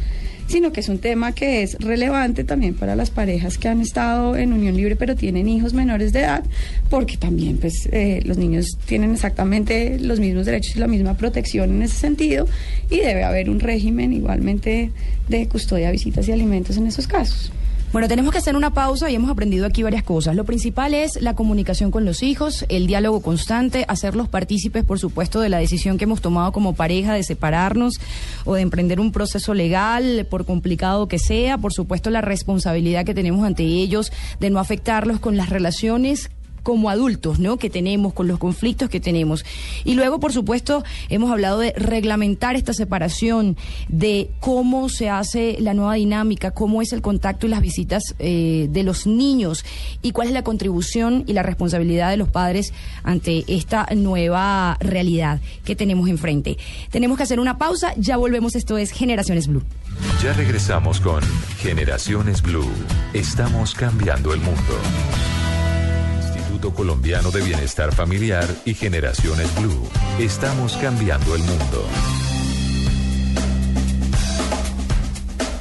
[0.47, 4.35] sino que es un tema que es relevante también para las parejas que han estado
[4.35, 6.43] en unión libre pero tienen hijos menores de edad,
[6.89, 11.71] porque también pues eh, los niños tienen exactamente los mismos derechos y la misma protección
[11.71, 12.47] en ese sentido
[12.89, 14.91] y debe haber un régimen igualmente
[15.27, 17.51] de custodia, visitas y alimentos en esos casos.
[17.93, 20.35] Bueno, tenemos que hacer una pausa y hemos aprendido aquí varias cosas.
[20.35, 25.39] Lo principal es la comunicación con los hijos, el diálogo constante, hacerlos partícipes, por supuesto,
[25.39, 27.93] de la decisión que hemos tomado como pareja de separarnos
[28.43, 31.57] o de emprender un proceso legal, por complicado que sea.
[31.57, 36.29] Por supuesto, la responsabilidad que tenemos ante ellos de no afectarlos con las relaciones
[36.67, 37.55] como adultos, ¿no?
[37.55, 39.45] Que tenemos, con los conflictos que tenemos.
[39.85, 43.55] Y luego, por supuesto, hemos hablado de reglamentar esta separación,
[43.87, 48.67] de cómo se hace la nueva dinámica, cómo es el contacto y las visitas eh,
[48.69, 49.63] de los niños
[50.01, 55.39] y cuál es la contribución y la responsabilidad de los padres ante esta nueva realidad
[55.63, 56.57] que tenemos enfrente.
[56.91, 59.63] Tenemos que hacer una pausa, ya volvemos, esto es Generaciones Blue.
[60.21, 61.23] Ya regresamos con
[61.59, 62.69] Generaciones Blue.
[63.13, 64.77] Estamos cambiando el mundo.
[66.59, 69.87] Colombiano de Bienestar Familiar y Generaciones Blue.
[70.19, 71.85] Estamos cambiando el mundo.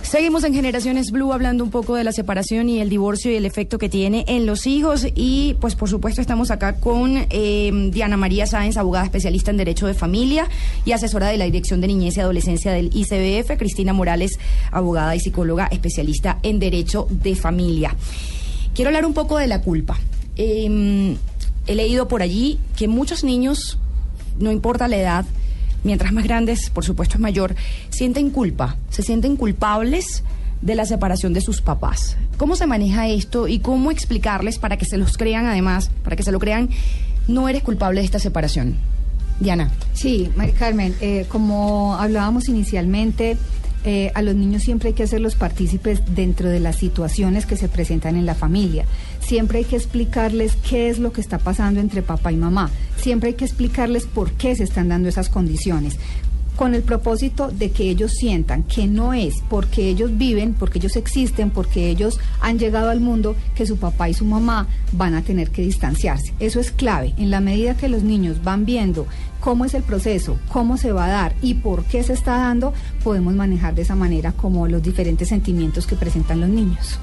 [0.03, 3.45] Seguimos en Generaciones Blue hablando un poco de la separación y el divorcio y el
[3.45, 5.07] efecto que tiene en los hijos.
[5.15, 9.87] Y pues por supuesto estamos acá con eh, Diana María Sáenz, abogada especialista en Derecho
[9.87, 10.49] de Familia
[10.85, 13.59] y asesora de la Dirección de Niñez y Adolescencia del ICBF.
[13.59, 14.39] Cristina Morales,
[14.71, 17.95] abogada y psicóloga especialista en Derecho de Familia.
[18.75, 19.99] Quiero hablar un poco de la culpa.
[20.37, 21.17] Eh,
[21.67, 23.79] he leído por allí que muchos niños,
[24.39, 25.25] no importa la edad,
[25.85, 27.55] mientras más grandes, por supuesto es mayor,
[27.91, 30.23] sienten culpa, se sienten culpables
[30.63, 32.17] de la separación de sus papás.
[32.37, 36.23] ¿Cómo se maneja esto y cómo explicarles para que se los crean además, para que
[36.23, 36.71] se lo crean,
[37.29, 38.77] no eres culpable de esta separación?
[39.41, 39.71] Diana.
[39.93, 43.37] Sí, Carmen, eh, como hablábamos inicialmente,
[43.85, 47.69] eh, a los niños siempre hay que hacerlos partícipes dentro de las situaciones que se
[47.69, 48.85] presentan en la familia.
[49.27, 52.71] Siempre hay que explicarles qué es lo que está pasando entre papá y mamá.
[52.97, 55.99] Siempre hay que explicarles por qué se están dando esas condiciones
[56.55, 60.97] con el propósito de que ellos sientan que no es porque ellos viven, porque ellos
[60.97, 65.23] existen, porque ellos han llegado al mundo, que su papá y su mamá van a
[65.23, 66.33] tener que distanciarse.
[66.41, 67.13] Eso es clave.
[67.19, 69.07] En la medida que los niños van viendo
[69.41, 72.73] cómo es el proceso, cómo se va a dar y por qué se está dando,
[73.05, 76.99] podemos manejar de esa manera como los diferentes sentimientos que presentan los niños.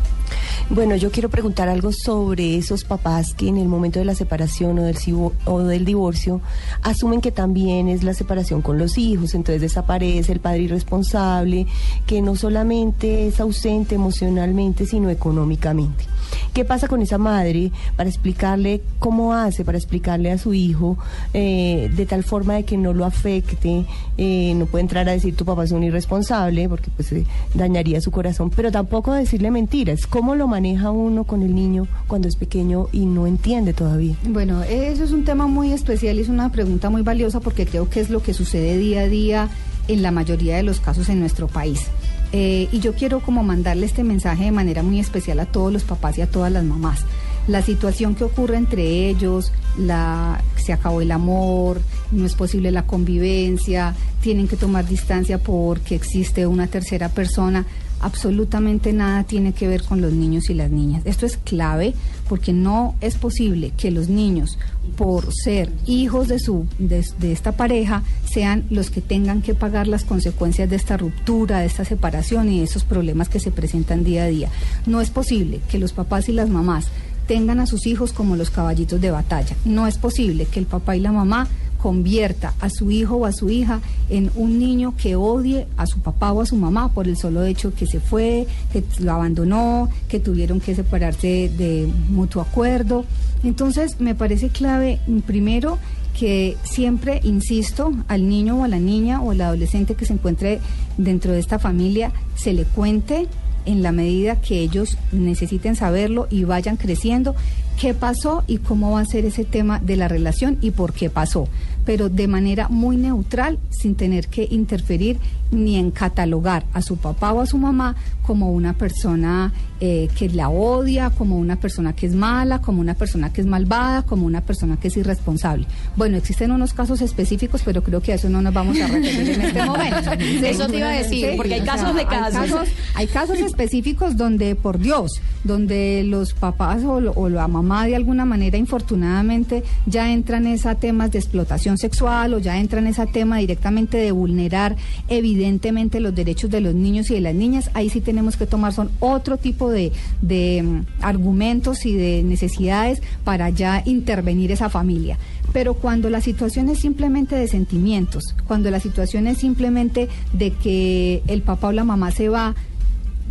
[0.69, 4.79] Bueno, yo quiero preguntar algo sobre esos papás que en el momento de la separación
[4.79, 4.97] o del,
[5.45, 6.41] o del divorcio
[6.81, 11.67] asumen que también es la separación con los hijos, entonces desaparece el padre irresponsable,
[12.05, 16.05] que no solamente es ausente emocionalmente, sino económicamente.
[16.53, 20.97] ¿Qué pasa con esa madre para explicarle cómo hace, para explicarle a su hijo
[21.33, 23.85] eh, de tal forma de que no lo afecte?
[24.17, 28.01] Eh, no puede entrar a decir tu papá es un irresponsable porque pues eh, dañaría
[28.01, 30.05] su corazón, pero tampoco decirle mentiras.
[30.05, 34.15] ¿Cómo lo maneja uno con el niño cuando es pequeño y no entiende todavía?
[34.27, 37.89] Bueno, eso es un tema muy especial y es una pregunta muy valiosa porque creo
[37.89, 39.49] que es lo que sucede día a día
[39.87, 41.87] en la mayoría de los casos en nuestro país.
[42.31, 45.83] Eh, y yo quiero como mandarle este mensaje de manera muy especial a todos los
[45.83, 47.01] papás y a todas las mamás.
[47.47, 51.81] La situación que ocurre entre ellos, la, se acabó el amor,
[52.11, 57.65] no es posible la convivencia, tienen que tomar distancia porque existe una tercera persona,
[58.03, 61.01] absolutamente nada tiene que ver con los niños y las niñas.
[61.05, 61.93] Esto es clave
[62.27, 64.57] porque no es posible que los niños,
[64.97, 70.03] por ser hijos de, su, de, esta pareja, sean los que tengan que pagar las
[70.03, 74.23] consecuencias de esta ruptura, de esta separación y de esos problemas que se presentan día
[74.23, 74.49] a día.
[74.85, 76.87] No es posible que los papás y las mamás
[77.27, 79.55] tengan a sus hijos como los caballitos de batalla.
[79.63, 81.47] No es posible que el papá y la mamá
[81.83, 85.99] convierta a su hijo o a su hija en un niño que odie a su
[85.99, 89.89] papá o a su mamá por el solo hecho que se fue, que lo abandonó,
[90.07, 93.03] que tuvieron que separarse de mutuo acuerdo.
[93.43, 95.77] Entonces, me parece clave, primero,
[96.17, 100.61] que siempre, insisto, al niño o a la niña o al adolescente que se encuentre
[100.97, 103.27] dentro de esta familia, se le cuente
[103.65, 107.35] en la medida que ellos necesiten saberlo y vayan creciendo
[107.79, 111.09] qué pasó y cómo va a ser ese tema de la relación y por qué
[111.09, 111.47] pasó
[111.85, 115.19] pero de manera muy neutral, sin tener que interferir
[115.51, 120.29] ni en catalogar a su papá o a su mamá como una persona eh, que
[120.29, 124.25] la odia, como una persona que es mala, como una persona que es malvada, como
[124.25, 125.67] una persona que es irresponsable.
[125.95, 129.29] Bueno, existen unos casos específicos, pero creo que a eso no nos vamos a referir
[129.29, 130.11] en este momento.
[130.11, 132.69] eso te iba a decir, porque hay casos de casos.
[132.95, 135.11] Hay casos, específicos donde, por Dios,
[135.43, 141.11] donde los papás o, o la mamá de alguna manera, infortunadamente, ya entran en temas
[141.11, 144.75] de explotación sexual o ya entra en ese tema directamente de vulnerar
[145.07, 148.73] evidentemente los derechos de los niños y de las niñas, ahí sí tenemos que tomar
[148.73, 155.17] son otro tipo de, de mm, argumentos y de necesidades para ya intervenir esa familia.
[155.51, 161.21] Pero cuando la situación es simplemente de sentimientos, cuando la situación es simplemente de que
[161.27, 162.55] el papá o la mamá se va,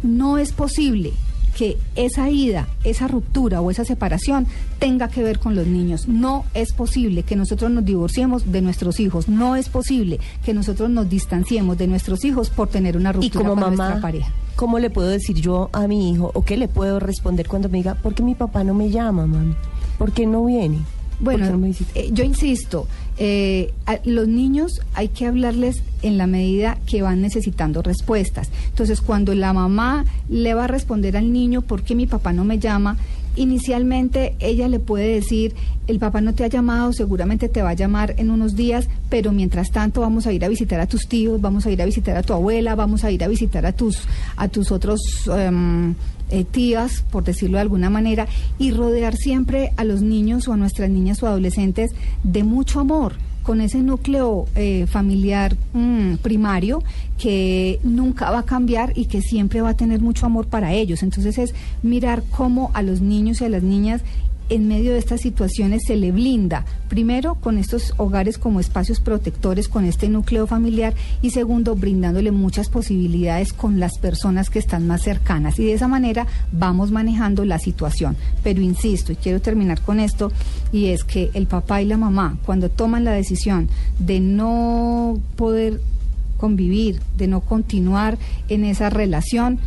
[0.03, 1.13] no es posible
[1.57, 4.47] que esa ida, esa ruptura o esa separación
[4.79, 6.09] tenga que ver con los niños.
[6.09, 9.29] No es posible que nosotros nos divorciemos de nuestros hijos.
[9.29, 13.51] No es posible que nosotros nos distanciemos de nuestros hijos por tener una ruptura como
[13.51, 14.33] con mamá, nuestra pareja.
[14.57, 17.79] ¿Cómo le puedo decir yo a mi hijo o qué le puedo responder cuando me
[17.79, 19.55] diga, ¿por qué mi papá no me llama, mami?
[19.99, 20.79] ¿Por qué no viene?
[21.23, 21.47] Bueno,
[21.95, 27.23] eh, yo insisto, eh, a los niños hay que hablarles en la medida que van
[27.23, 28.51] necesitando respuestas.
[28.71, 32.45] Entonces, cuando la mamá le va a responder al niño, ¿por qué mi papá no
[32.45, 32.97] me llama?
[33.37, 35.55] Inicialmente ella le puede decir,
[35.87, 39.31] el papá no te ha llamado, seguramente te va a llamar en unos días, pero
[39.31, 42.17] mientras tanto vamos a ir a visitar a tus tíos, vamos a ir a visitar
[42.17, 44.01] a tu abuela, vamos a ir a visitar a tus,
[44.37, 45.95] a tus otros em,
[46.33, 48.27] eh, tías, por decirlo de alguna manera,
[48.59, 51.91] y rodear siempre a los niños o a nuestras niñas o adolescentes
[52.25, 56.83] de mucho amor con ese núcleo eh, familiar mm, primario
[57.19, 61.03] que nunca va a cambiar y que siempre va a tener mucho amor para ellos.
[61.03, 64.03] Entonces es mirar cómo a los niños y a las niñas
[64.53, 69.67] en medio de estas situaciones se le blinda, primero con estos hogares como espacios protectores,
[69.67, 70.93] con este núcleo familiar
[71.23, 75.89] y segundo brindándole muchas posibilidades con las personas que están más cercanas y de esa
[75.89, 78.15] manera vamos manejando la situación.
[78.43, 80.31] Pero insisto, y quiero terminar con esto,
[80.71, 85.81] y es que el papá y la mamá cuando toman la decisión de no poder
[86.37, 88.19] convivir, de no continuar
[88.51, 89.61] en esa relación,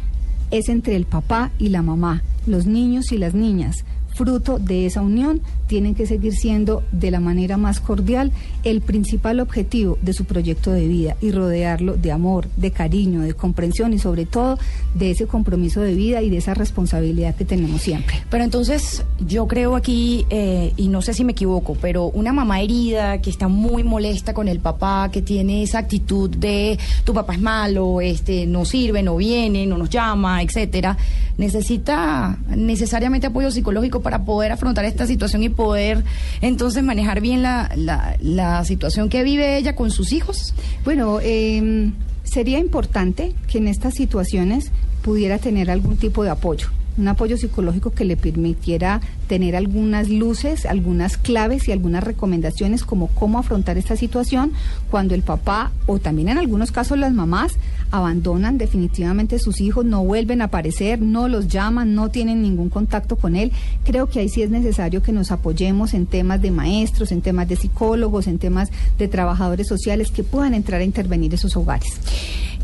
[0.51, 3.83] es entre el papá y la mamá, los niños y las niñas
[4.16, 8.32] fruto de esa unión tienen que seguir siendo de la manera más cordial
[8.63, 13.34] el principal objetivo de su proyecto de vida y rodearlo de amor, de cariño, de
[13.34, 14.57] comprensión y sobre todo
[14.93, 18.24] de ese compromiso de vida y de esa responsabilidad que tenemos siempre.
[18.30, 22.61] Pero entonces yo creo aquí, eh, y no sé si me equivoco, pero una mamá
[22.61, 27.34] herida que está muy molesta con el papá, que tiene esa actitud de tu papá
[27.34, 30.97] es malo, este, no sirve, no viene, no nos llama, etcétera,
[31.38, 36.03] necesita necesariamente apoyo psicológico para poder afrontar esta situación y poder
[36.41, 40.53] entonces manejar bien la, la, situación que vive ella con sus hijos?
[40.83, 41.91] Bueno, eh,
[42.23, 44.71] sería importante que en estas situaciones
[45.01, 50.66] pudiera tener algún tipo de apoyo un apoyo psicológico que le permitiera tener algunas luces,
[50.66, 54.54] algunas claves y algunas recomendaciones como cómo afrontar esta situación
[54.89, 57.54] cuando el papá o también en algunos casos las mamás
[57.91, 63.16] abandonan definitivamente sus hijos, no vuelven a aparecer, no los llaman, no tienen ningún contacto
[63.16, 63.52] con él.
[63.84, 67.48] Creo que ahí sí es necesario que nos apoyemos en temas de maestros, en temas
[67.48, 72.00] de psicólogos, en temas de trabajadores sociales que puedan entrar a intervenir esos hogares.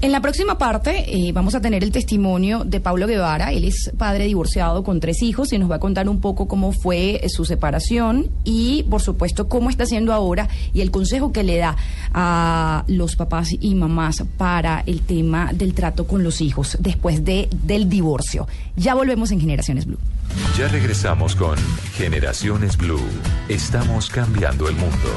[0.01, 3.51] En la próxima parte eh, vamos a tener el testimonio de Pablo Guevara.
[3.51, 6.71] Él es padre divorciado con tres hijos y nos va a contar un poco cómo
[6.71, 11.43] fue eh, su separación y, por supuesto, cómo está haciendo ahora y el consejo que
[11.43, 11.77] le da
[12.15, 17.47] a los papás y mamás para el tema del trato con los hijos después de,
[17.51, 18.47] del divorcio.
[18.75, 19.99] Ya volvemos en Generaciones Blue.
[20.57, 21.59] Ya regresamos con
[21.93, 23.01] Generaciones Blue.
[23.49, 25.09] Estamos cambiando el mundo.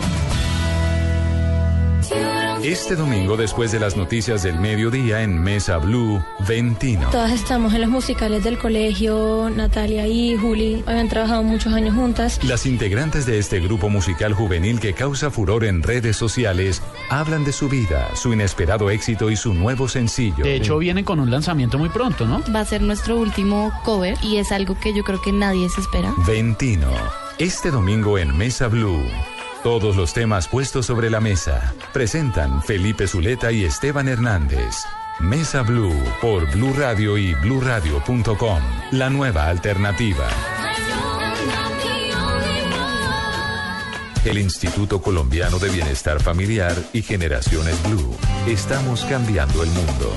[2.63, 7.09] Este domingo, después de las noticias del mediodía en Mesa Blue, Ventino.
[7.11, 12.43] Todas estamos en los musicales del colegio, Natalia y Juli habían trabajado muchos años juntas.
[12.45, 17.53] Las integrantes de este grupo musical juvenil que causa furor en redes sociales hablan de
[17.53, 20.45] su vida, su inesperado éxito y su nuevo sencillo.
[20.45, 22.43] De hecho, vienen con un lanzamiento muy pronto, ¿no?
[22.55, 25.81] Va a ser nuestro último cover y es algo que yo creo que nadie se
[25.81, 26.15] espera.
[26.27, 26.89] Ventino.
[27.39, 29.03] Este domingo en Mesa Blue.
[29.65, 31.73] Todos los temas puestos sobre la mesa.
[31.95, 34.85] Presentan Felipe Zuleta y Esteban Hernández.
[35.21, 38.61] Mesa Blue por Blue Radio y bluradio.com.
[38.91, 40.29] La nueva alternativa.
[44.27, 48.15] El Instituto Colombiano de Bienestar Familiar y Generaciones Blue.
[48.47, 50.13] Estamos cambiando el mundo.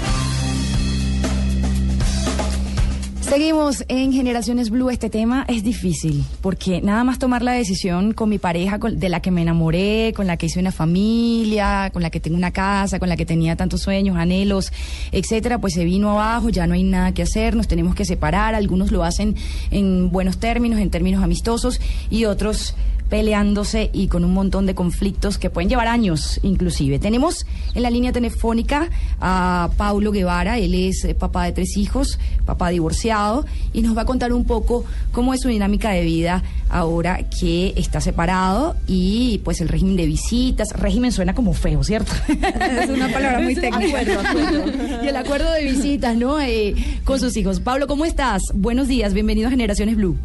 [3.28, 4.90] Seguimos en Generaciones Blue.
[4.90, 9.20] Este tema es difícil porque nada más tomar la decisión con mi pareja de la
[9.20, 13.00] que me enamoré, con la que hice una familia, con la que tengo una casa,
[13.00, 14.72] con la que tenía tantos sueños, anhelos,
[15.12, 18.56] etcétera, pues se vino abajo, ya no hay nada que hacer, nos tenemos que separar.
[18.56, 19.36] Algunos lo hacen
[19.72, 22.76] en buenos términos, en términos amistosos y otros
[23.10, 27.00] peleándose y con un montón de conflictos que pueden llevar años inclusive.
[27.00, 27.46] Tenemos
[27.76, 28.90] en la línea telefónica
[29.20, 34.02] a Paulo Guevara, él es eh, papá de tres hijos, papá divorciado, y nos va
[34.02, 39.40] a contar un poco cómo es su dinámica de vida ahora que está separado y
[39.44, 42.12] pues el régimen de visitas, régimen suena como feo, ¿cierto?
[42.28, 44.02] es una palabra muy técnica.
[45.04, 46.40] Y el acuerdo de visitas, ¿no?
[46.40, 47.60] Eh, con sus hijos.
[47.60, 48.42] Pablo, ¿cómo estás?
[48.54, 50.18] Buenos días, bienvenido a Generaciones Blue.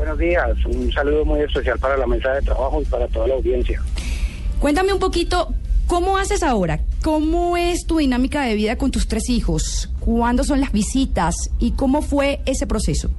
[0.00, 3.34] Buenos días, un saludo muy especial para la mesa de trabajo y para toda la
[3.34, 3.82] audiencia.
[4.58, 5.52] Cuéntame un poquito,
[5.86, 6.80] ¿cómo haces ahora?
[7.02, 9.92] ¿Cómo es tu dinámica de vida con tus tres hijos?
[10.00, 11.34] ¿Cuándo son las visitas?
[11.58, 13.10] ¿Y cómo fue ese proceso?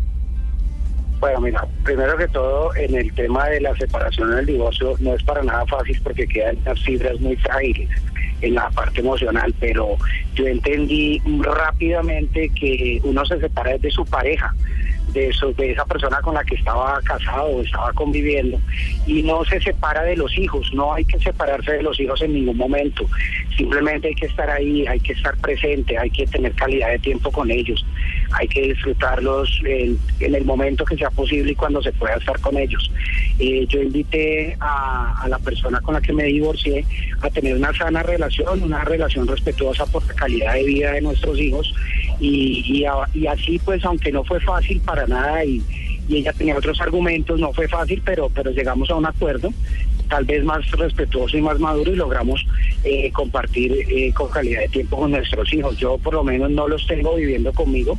[1.20, 5.14] Bueno, mira, primero que todo, en el tema de la separación en el divorcio no
[5.14, 7.90] es para nada fácil porque quedan las fibras muy frágiles
[8.42, 9.98] en la parte emocional, pero
[10.34, 14.52] yo entendí rápidamente que uno se separa de su pareja
[15.10, 18.60] de, eso, de esa persona con la que estaba casado o estaba conviviendo
[19.06, 22.34] y no se separa de los hijos, no hay que separarse de los hijos en
[22.34, 23.06] ningún momento,
[23.56, 27.32] simplemente hay que estar ahí, hay que estar presente, hay que tener calidad de tiempo
[27.32, 27.86] con ellos,
[28.32, 32.58] hay que disfrutarlos en, el momento que sea posible y cuando se pueda estar con
[32.58, 32.92] ellos.
[33.40, 36.86] Eh, yo invité a, la persona con la que me divorcié
[37.22, 41.40] a tener una sana relación, una relación respetuosa por la calidad de vida de nuestros
[41.40, 41.74] hijos
[42.20, 45.62] y, y así pues aunque no fue fácil para nada y,
[46.10, 49.50] ella tenía otros argumentos, no fue fácil, pero, pero llegamos a un acuerdo
[50.12, 52.46] tal vez más respetuoso y más maduro y logramos
[52.84, 55.78] eh, compartir eh, con calidad de tiempo con nuestros hijos.
[55.78, 57.98] Yo por lo menos no los tengo viviendo conmigo,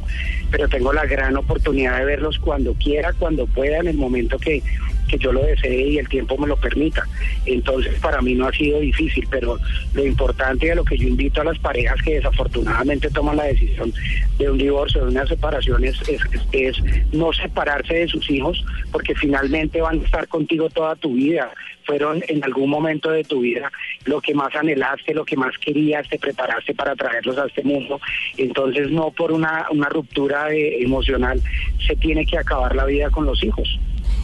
[0.51, 4.63] pero tengo la gran oportunidad de verlos cuando quiera, cuando pueda, en el momento que
[5.09, 7.07] que yo lo desee y el tiempo me lo permita.
[7.45, 9.59] Entonces para mí no ha sido difícil, pero
[9.93, 13.45] lo importante y a lo que yo invito a las parejas que desafortunadamente toman la
[13.45, 13.93] decisión
[14.39, 16.77] de un divorcio, de una separación, es, es, es
[17.13, 21.51] no separarse de sus hijos, porque finalmente van a estar contigo toda tu vida.
[21.85, 23.71] Fueron en algún momento de tu vida
[24.05, 28.01] lo que más anhelaste, lo que más querías, te preparaste para traerlos a este mundo.
[28.37, 31.41] Entonces no por una, ruptura eh, emocional
[31.87, 33.79] se tiene que acabar la vida con los hijos.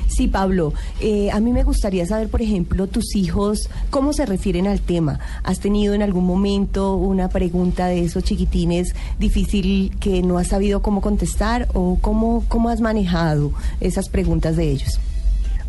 [0.08, 4.66] Sí, Pablo, eh, a mí me gustaría saber, por ejemplo, tus hijos, cómo se refieren
[4.66, 5.20] al tema.
[5.44, 10.80] ¿Has tenido en algún momento una pregunta de esos chiquitines difícil que no has sabido
[10.80, 14.98] cómo contestar o cómo, cómo has manejado esas preguntas de ellos?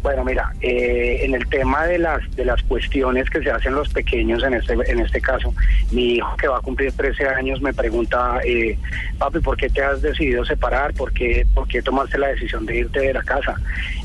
[0.02, 3.90] Bueno, mira, eh, en el tema de las de las cuestiones que se hacen los
[3.90, 5.54] pequeños, en este en este caso,
[5.92, 8.78] mi hijo que va a cumplir 13 años me pregunta, eh,
[9.18, 10.94] papi, ¿por qué te has decidido separar?
[10.94, 13.56] ¿Por qué, ¿Por qué tomaste la decisión de irte de la casa?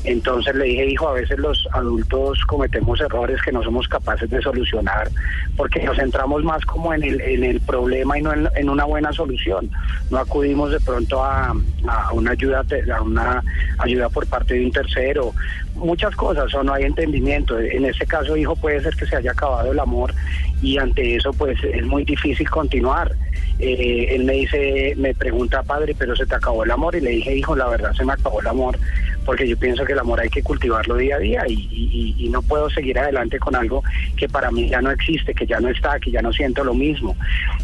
[0.03, 4.41] Entonces le dije, hijo, a veces los adultos cometemos errores que no somos capaces de
[4.41, 5.09] solucionar,
[5.55, 8.83] porque nos centramos más como en el, en el problema y no en, en una
[8.83, 9.71] buena solución.
[10.09, 11.55] No acudimos de pronto a,
[11.87, 13.41] a una ayuda a una
[13.77, 15.33] ayuda por parte de un tercero
[15.75, 17.59] muchas cosas o no hay entendimiento.
[17.59, 20.13] En este caso, hijo, puede ser que se haya acabado el amor
[20.61, 23.11] y ante eso pues es muy difícil continuar.
[23.59, 27.11] Eh, él me dice, me pregunta, padre, pero se te acabó el amor y le
[27.11, 28.77] dije, hijo, la verdad se me acabó el amor
[29.25, 32.41] porque yo pienso que el amor hay que cultivarlo día a día y, y no
[32.41, 33.83] puedo seguir adelante con algo
[34.15, 36.73] que para mí ya no existe, que ya no está, que ya no siento lo
[36.73, 37.15] mismo.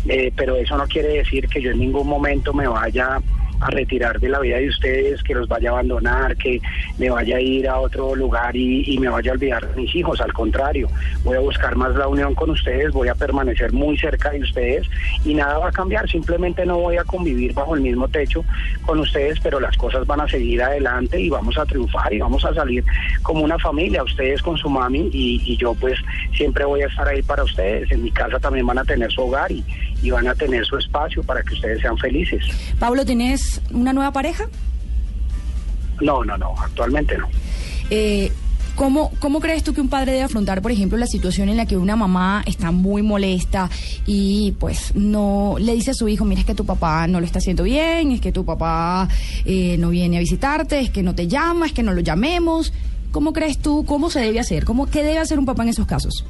[0.07, 3.19] Eh, pero eso no quiere decir que yo en ningún momento me vaya
[3.61, 6.59] a retirar de la vida de ustedes, que los vaya a abandonar, que
[6.97, 10.19] me vaya a ir a otro lugar y, me vaya a olvidar de mis hijos.
[10.21, 10.87] Al contrario,
[11.23, 14.87] voy a buscar más la unión con ustedes, voy a permanecer muy cerca de ustedes
[15.25, 16.09] y nada va a cambiar.
[16.09, 18.43] Simplemente no voy a convivir bajo el mismo techo
[18.85, 22.43] con ustedes, pero las cosas van a seguir adelante y vamos a triunfar y vamos
[22.45, 22.83] a salir
[23.21, 25.99] como una familia, ustedes con su mami y, yo pues
[26.35, 27.91] siempre voy a estar ahí para ustedes.
[27.91, 29.63] En mi casa también van a tener su hogar y,
[30.01, 32.43] y van a tener su espacio para que ustedes sean felices.
[32.79, 34.45] Pablo, ¿tienes una nueva pareja?
[36.01, 37.27] No, no, no, actualmente no.
[37.89, 38.31] Eh,
[38.75, 41.65] ¿Cómo, ¿Cómo crees tú que un padre debe afrontar, por ejemplo, la situación en la
[41.65, 43.69] que una mamá está muy molesta
[44.05, 47.25] y pues no le dice a su hijo, mira, es que tu papá no lo
[47.25, 49.09] está haciendo bien, es que tu papá
[49.45, 52.73] eh, no viene a visitarte, es que no te llama, es que no lo llamemos?
[53.11, 54.63] ¿Cómo crees tú, cómo se debe hacer?
[54.63, 56.25] ¿Cómo, ¿Qué debe hacer un papá en esos casos?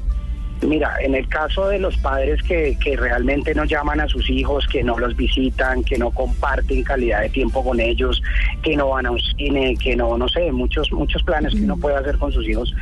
[0.62, 4.66] Mira, en el caso de los padres que, que, realmente no llaman a sus hijos,
[4.68, 8.22] que no los visitan, que no comparten calidad de tiempo con ellos,
[8.62, 11.76] que no van a un cine, que no, no sé, muchos, muchos planes que uno
[11.76, 12.72] puede hacer con sus hijos,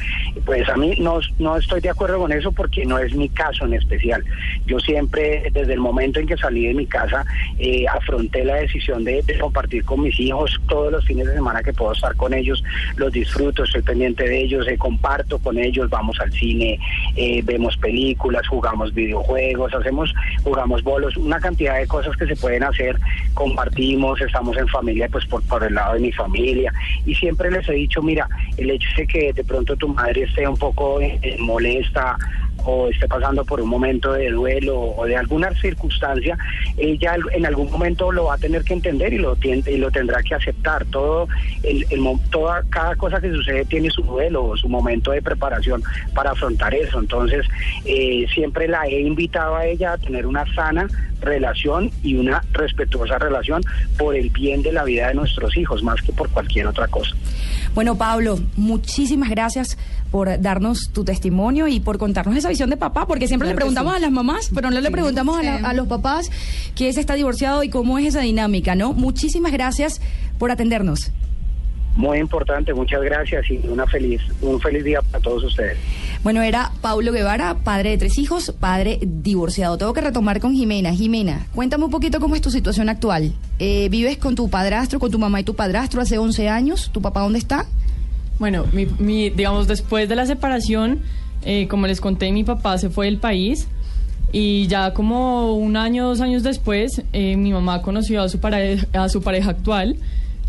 [0.45, 3.65] pues a mí no, no estoy de acuerdo con eso porque no es mi caso
[3.65, 4.23] en especial.
[4.67, 7.25] Yo siempre, desde el momento en que salí de mi casa,
[7.59, 11.63] eh, afronté la decisión de, de, compartir con mis hijos todos los fines de semana
[11.63, 12.63] que puedo estar con ellos,
[12.97, 16.79] los disfruto, estoy pendiente de ellos, eh, comparto con ellos, vamos al cine,
[17.17, 20.13] eh, vemos películas, jugamos videojuegos, hacemos,
[20.43, 22.99] jugamos bolos, una cantidad de cosas que se pueden hacer,
[23.35, 26.73] compartimos, estamos en familia, pues por, por el lado de mi familia.
[27.07, 30.47] Y siempre les he dicho, mira, el hecho de que de pronto tu madre esté
[30.47, 32.17] un poco eh, molesta,
[32.65, 36.37] o esté pasando por un momento de duelo o de alguna circunstancia,
[36.77, 40.23] ella en algún momento lo va a tener que entender y lo, y lo tendrá
[40.23, 40.85] que aceptar.
[40.87, 41.29] Todo
[41.63, 42.01] el, el,
[42.31, 45.83] toda, cada cosa que sucede tiene su duelo o su momento de preparación
[46.15, 46.99] para afrontar eso.
[46.99, 47.47] Entonces,
[47.85, 50.87] eh, siempre la he invitado a ella a tener una sana
[51.21, 53.63] relación y una respetuosa relación
[53.99, 57.15] por el bien de la vida de nuestros hijos, más que por cualquier otra cosa.
[57.75, 59.79] Bueno, Pablo, muchísimas gracias
[60.11, 63.61] por darnos tu testimonio y por contarnos esa visión de papá, porque siempre claro le
[63.61, 63.97] preguntamos sí.
[63.99, 64.83] a las mamás, pero no sí.
[64.83, 65.47] le preguntamos sí.
[65.47, 66.31] a, la, a, los papás
[66.75, 68.93] que se está divorciado y cómo es esa dinámica, ¿no?
[68.93, 70.01] Muchísimas gracias
[70.39, 71.13] por atendernos.
[71.97, 75.77] Muy importante, muchas gracias y una feliz, un feliz día para todos ustedes.
[76.23, 79.77] Bueno, era Paulo Guevara, padre de tres hijos, padre divorciado.
[79.77, 80.93] Tengo que retomar con Jimena.
[80.93, 83.33] Jimena, cuéntame un poquito cómo es tu situación actual.
[83.59, 86.91] Eh, ¿Vives con tu padrastro, con tu mamá y tu padrastro hace 11 años?
[86.93, 87.67] ¿Tu papá dónde está?
[88.39, 91.01] Bueno, mi, mi, digamos, después de la separación,
[91.45, 93.69] eh, como les conté, mi papá se fue del país
[94.33, 98.87] y ya como un año, dos años después, eh, mi mamá conoció a su, pareja,
[98.93, 99.97] a su pareja actual,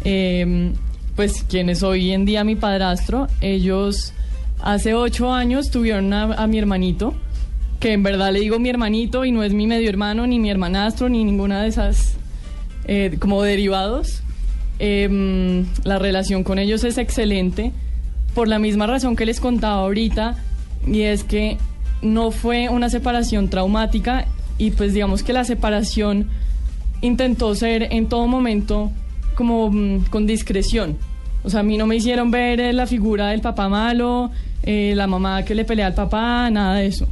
[0.03, 0.73] eh,
[1.15, 3.27] pues quien es hoy en día mi padrastro.
[3.41, 4.13] Ellos
[4.61, 7.13] hace ocho años tuvieron a, a mi hermanito,
[7.79, 10.49] que en verdad le digo mi hermanito y no es mi medio hermano, ni mi
[10.49, 12.15] hermanastro, ni ninguna de esas
[12.85, 14.21] eh, como derivados.
[14.79, 17.71] Eh, la relación con ellos es excelente.
[18.33, 20.37] Por la misma razón que les contaba ahorita,
[20.87, 21.57] y es que
[22.01, 24.25] no fue una separación traumática
[24.57, 26.29] y pues digamos que la separación
[27.01, 28.91] intentó ser en todo momento
[29.41, 30.97] como mm, con discreción.
[31.43, 34.29] O sea, a mí no me hicieron ver eh, la figura del papá malo,
[34.61, 37.07] eh, la mamá que le pelea al papá, nada de eso.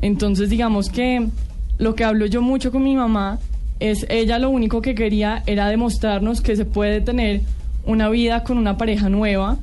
[0.00, 1.28] Entonces, digamos que
[1.76, 3.38] lo que hablo yo mucho con mi mamá
[3.80, 7.42] es ella lo único que quería era demostrarnos que se puede tener
[7.84, 9.58] una vida con una pareja nueva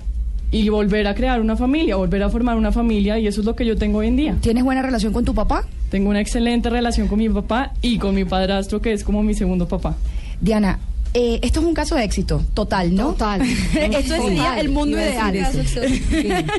[0.52, 3.56] y volver a crear una familia, volver a formar una familia y eso es lo
[3.56, 4.38] que yo tengo hoy en día.
[4.42, 5.66] ¿Tienes buena relación con tu papá?
[5.90, 9.34] Tengo una excelente relación con mi papá y con mi padrastro que es como mi
[9.34, 9.96] segundo papá.
[10.40, 10.78] Diana,
[11.14, 13.12] eh, esto es un caso de éxito, total, ¿no?
[13.12, 13.42] Total.
[13.76, 15.34] esto sería el mundo ideal.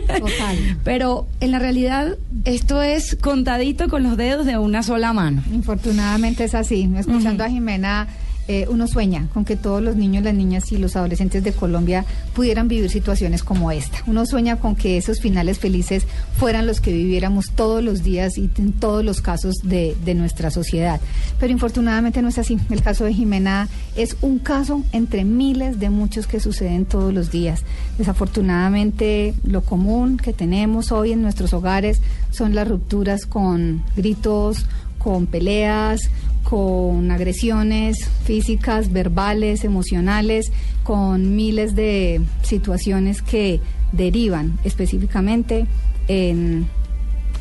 [0.06, 0.78] total.
[0.84, 5.42] Pero en la realidad, esto es contadito con los dedos de una sola mano.
[5.52, 6.90] Infortunadamente es así.
[6.96, 8.08] Escuchando a Jimena,
[8.48, 12.04] eh, uno sueña con que todos los niños, las niñas y los adolescentes de Colombia
[12.34, 13.98] pudieran vivir situaciones como esta.
[14.06, 18.50] Uno sueña con que esos finales felices fueran los que viviéramos todos los días y
[18.58, 21.00] en todos los casos de, de nuestra sociedad.
[21.38, 22.58] Pero infortunadamente no es así.
[22.70, 27.30] El caso de Jimena es un caso entre miles de muchos que suceden todos los
[27.30, 27.62] días.
[27.98, 34.66] Desafortunadamente, lo común que tenemos hoy en nuestros hogares son las rupturas con gritos,
[35.02, 36.10] con peleas,
[36.42, 40.52] con agresiones físicas, verbales, emocionales,
[40.84, 43.60] con miles de situaciones que
[43.92, 45.66] derivan específicamente
[46.08, 46.66] en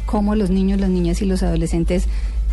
[0.05, 2.07] cómo los niños, las niñas y los adolescentes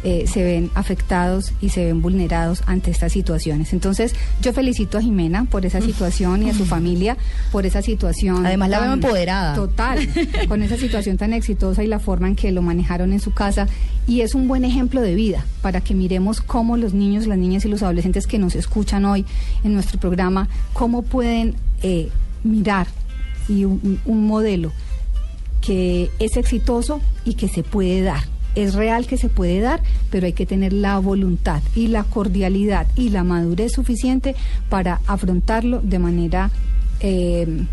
[0.05, 3.73] eh, se ven afectados y se ven vulnerados ante estas situaciones.
[3.73, 7.17] Entonces, yo felicito a Jimena por esa situación y a su familia
[7.51, 8.47] por esa situación.
[8.47, 9.55] Además, la veo empoderada.
[9.55, 10.09] Total,
[10.49, 13.67] con esa situación tan exitosa y la forma en que lo manejaron en su casa.
[14.07, 17.65] Y es un buen ejemplo de vida para que miremos cómo los niños, las niñas
[17.65, 19.25] y los adolescentes que nos escuchan hoy
[19.65, 22.09] en nuestro programa, cómo pueden eh,
[22.45, 22.87] mirar
[23.49, 24.73] y un- un modelo
[25.61, 28.23] que es exitoso y que se puede dar.
[28.59, 29.81] Es real que se puede dar,
[30.11, 34.35] pero hay que tener la voluntad y la cordialidad y la madurez suficiente
[34.69, 36.51] para afrontarlo de manera
[36.99, 37.67] eh,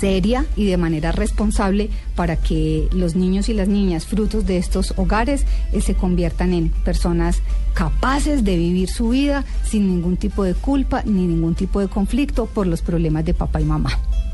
[0.00, 4.92] seria y de manera responsable para que los niños y las niñas frutos de estos
[4.96, 7.40] hogares eh, se conviertan en personas
[7.72, 12.46] capaces de vivir su vida sin ningún tipo de culpa ni ningún tipo de conflicto
[12.46, 13.90] por los problemas de papá y mamá.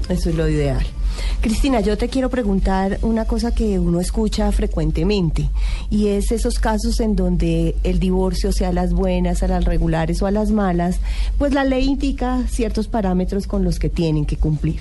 [0.09, 0.85] Eso es lo ideal.
[1.41, 5.51] Cristina, yo te quiero preguntar una cosa que uno escucha frecuentemente
[5.91, 10.23] y es esos casos en donde el divorcio, sea a las buenas, a las regulares
[10.23, 11.01] o a las malas,
[11.39, 14.81] pues la ley indica ciertos parámetros con los que tienen que cumplir.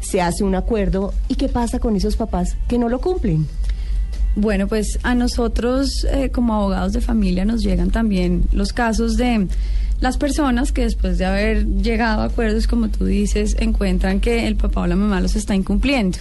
[0.00, 3.46] Se hace un acuerdo y ¿qué pasa con esos papás que no lo cumplen?
[4.36, 9.46] Bueno, pues a nosotros eh, como abogados de familia nos llegan también los casos de
[10.00, 14.56] las personas que después de haber llegado a acuerdos, como tú dices, encuentran que el
[14.56, 16.18] papá o la mamá los está incumpliendo.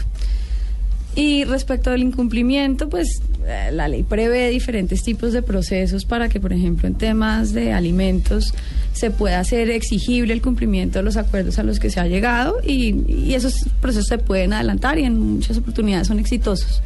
[1.16, 6.40] Y respecto al incumplimiento, pues eh, la ley prevé diferentes tipos de procesos para que,
[6.40, 8.54] por ejemplo, en temas de alimentos
[8.94, 12.58] se pueda hacer exigible el cumplimiento de los acuerdos a los que se ha llegado
[12.64, 16.82] y, y esos procesos se pueden adelantar y en muchas oportunidades son exitosos.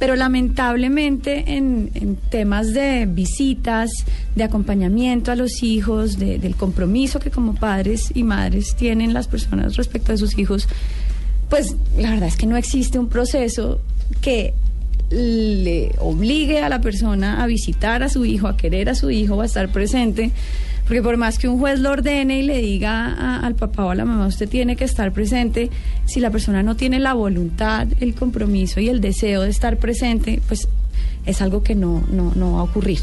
[0.00, 3.90] Pero lamentablemente en, temas de visitas,
[4.34, 9.28] de acompañamiento a los hijos, de- del compromiso que como padres y madres tienen las
[9.28, 10.66] personas respecto a sus hijos,
[11.48, 13.80] pues la verdad es que no existe un proceso
[14.20, 14.54] que
[15.10, 19.40] le obligue a la persona a visitar a su hijo, a querer a su hijo,
[19.42, 20.30] a estar presente.
[20.90, 23.90] Porque por más que un juez lo ordene y le diga a- al papá o
[23.90, 25.70] a la mamá, usted tiene que estar presente,
[26.04, 30.42] si la persona no tiene la voluntad, el compromiso y el deseo de estar presente,
[30.48, 30.66] pues
[31.26, 32.98] es algo que no, no, no va a ocurrir.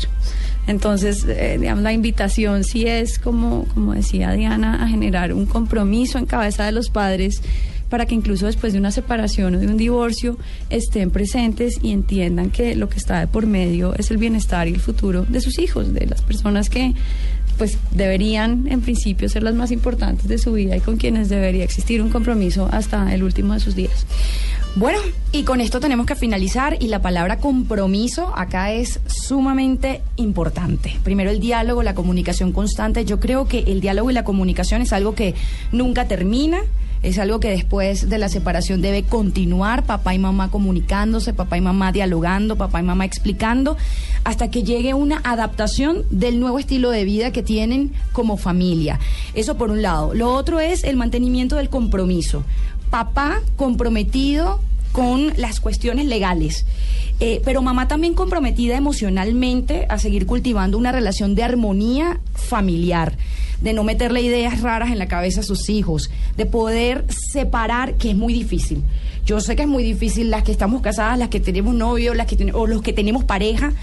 [0.68, 6.18] Entonces, eh, digamos, la invitación sí es, como, como decía Diana, a generar un compromiso
[6.18, 7.42] en cabeza de los padres
[7.88, 10.38] para que incluso después de una separación o de un divorcio
[10.70, 14.74] estén presentes y entiendan que lo que está de por medio es el bienestar y
[14.74, 16.94] el futuro de sus hijos, de las personas que
[17.58, 21.64] pues deberían en principio ser las más importantes de su vida y con quienes debería
[21.64, 24.05] existir un compromiso hasta el último de sus días.
[24.76, 24.99] Bueno,
[25.32, 30.95] y con esto tenemos que finalizar y la palabra compromiso acá es sumamente importante.
[31.03, 33.03] Primero el diálogo, la comunicación constante.
[33.03, 35.34] Yo creo que el diálogo y la comunicación es algo que
[35.72, 36.60] nunca termina.
[37.04, 41.62] Es algo que después de la separación debe continuar, papá y mamá comunicándose, papá y
[41.62, 43.78] mamá dialogando, papá y mamá explicando,
[44.24, 49.00] hasta que llegue una adaptación del nuevo estilo de vida que tienen como familia.
[49.34, 50.14] Eso por un lado.
[50.14, 52.43] Lo otro es el mantenimiento del compromiso.
[52.89, 54.60] Papá comprometido
[54.91, 56.66] con las cuestiones legales.
[57.20, 63.18] Eh, pero mamá también comprometida emocionalmente a seguir cultivando una relación de armonía familiar,
[63.62, 68.12] de no meterle ideas raras en la cabeza a sus hijos, de poder separar, que
[68.12, 68.84] es muy difícil,
[69.26, 72.28] Yo sé que es muy difícil las que estamos casadas, las que tenemos novio, las
[72.28, 73.74] que o los que tenemos pareja.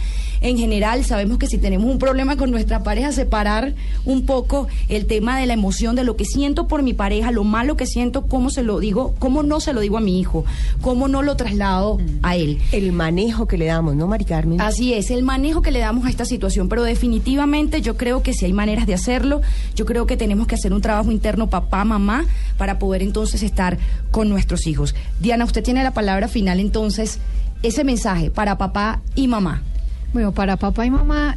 [0.41, 3.75] En general, sabemos que si tenemos un problema con nuestra pareja, separar
[4.05, 7.45] un poco el tema de la emoción, de lo que siento por mi pareja, lo
[7.45, 10.45] malo que siento, cómo se lo digo, cómo no se lo digo a mi hijo,
[10.81, 12.59] cómo no lo traslado a él.
[12.73, 14.61] El manejo que le damos, ¿no, Mari Carmen?
[14.61, 18.33] Así es, el manejo que le damos a esta situación, pero definitivamente yo creo que
[18.33, 19.41] si hay maneras de hacerlo,
[19.75, 22.25] yo creo que tenemos que hacer un trabajo interno papá, mamá,
[22.59, 23.79] para poder entonces estar
[24.11, 24.95] con nuestros hijos.
[25.21, 27.19] Diana, usted tiene la palabra final entonces,
[27.63, 29.63] ese mensaje para papá y mamá.
[30.15, 31.37] Bueno, para papá y mamá,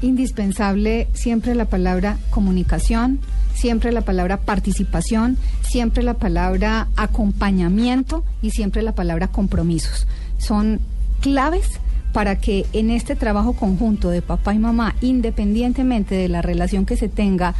[0.00, 3.20] indispensable siempre la palabra comunicación,
[3.54, 10.06] siempre la palabra participación, siempre la palabra acompañamiento y siempre la palabra compromisos.
[10.38, 10.80] Son
[11.20, 11.78] claves
[12.14, 16.96] para que en este trabajo conjunto de papá y mamá, independientemente de la relación que
[16.96, 17.54] se tenga,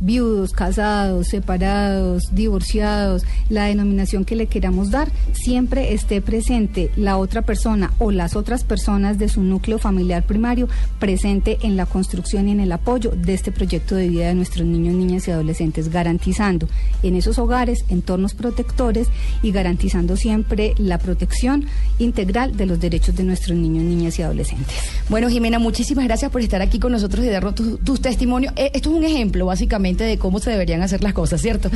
[0.00, 7.42] viudos, casados, separados, divorciados, la denominación que le queramos dar, siempre esté presente la otra
[7.42, 10.68] persona o las otras personas de su núcleo familiar primario
[10.98, 14.66] presente en la construcción y en el apoyo de este proyecto de vida de nuestros
[14.66, 16.68] niños, niñas y adolescentes, garantizando
[17.02, 19.08] en esos hogares entornos protectores
[19.42, 21.66] y garantizando siempre la protección
[21.98, 24.74] integral de los derechos de nuestros niños, niñas y adolescentes.
[25.08, 28.52] Bueno, Jimena, muchísimas gracias por estar aquí con nosotros y darnos tu- tus testimonios.
[28.56, 31.70] Eh, esto es un ejemplo, básicamente, de cómo se deberían hacer las cosas, ¿cierto?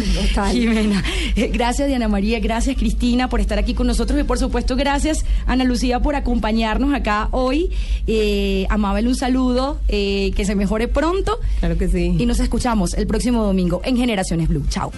[0.52, 1.02] Jimena.
[1.36, 2.40] Eh, Gracias, Diana María.
[2.40, 4.18] Gracias, Cristina, por estar aquí con nosotros.
[4.20, 7.70] Y, por supuesto, gracias, Ana Lucía, por acompañarnos acá hoy.
[8.06, 9.78] Eh, a Mabel, un saludo.
[9.88, 11.38] eh, que se mejore pronto.
[11.60, 12.14] Claro que sí.
[12.18, 14.64] Y nos escuchamos el próximo domingo en Generaciones Blue.
[14.68, 14.92] Chao.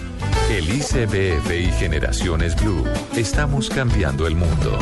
[0.50, 2.84] El ICBF y Generaciones Blue.
[3.16, 4.78] Estamos cambiando el mundo.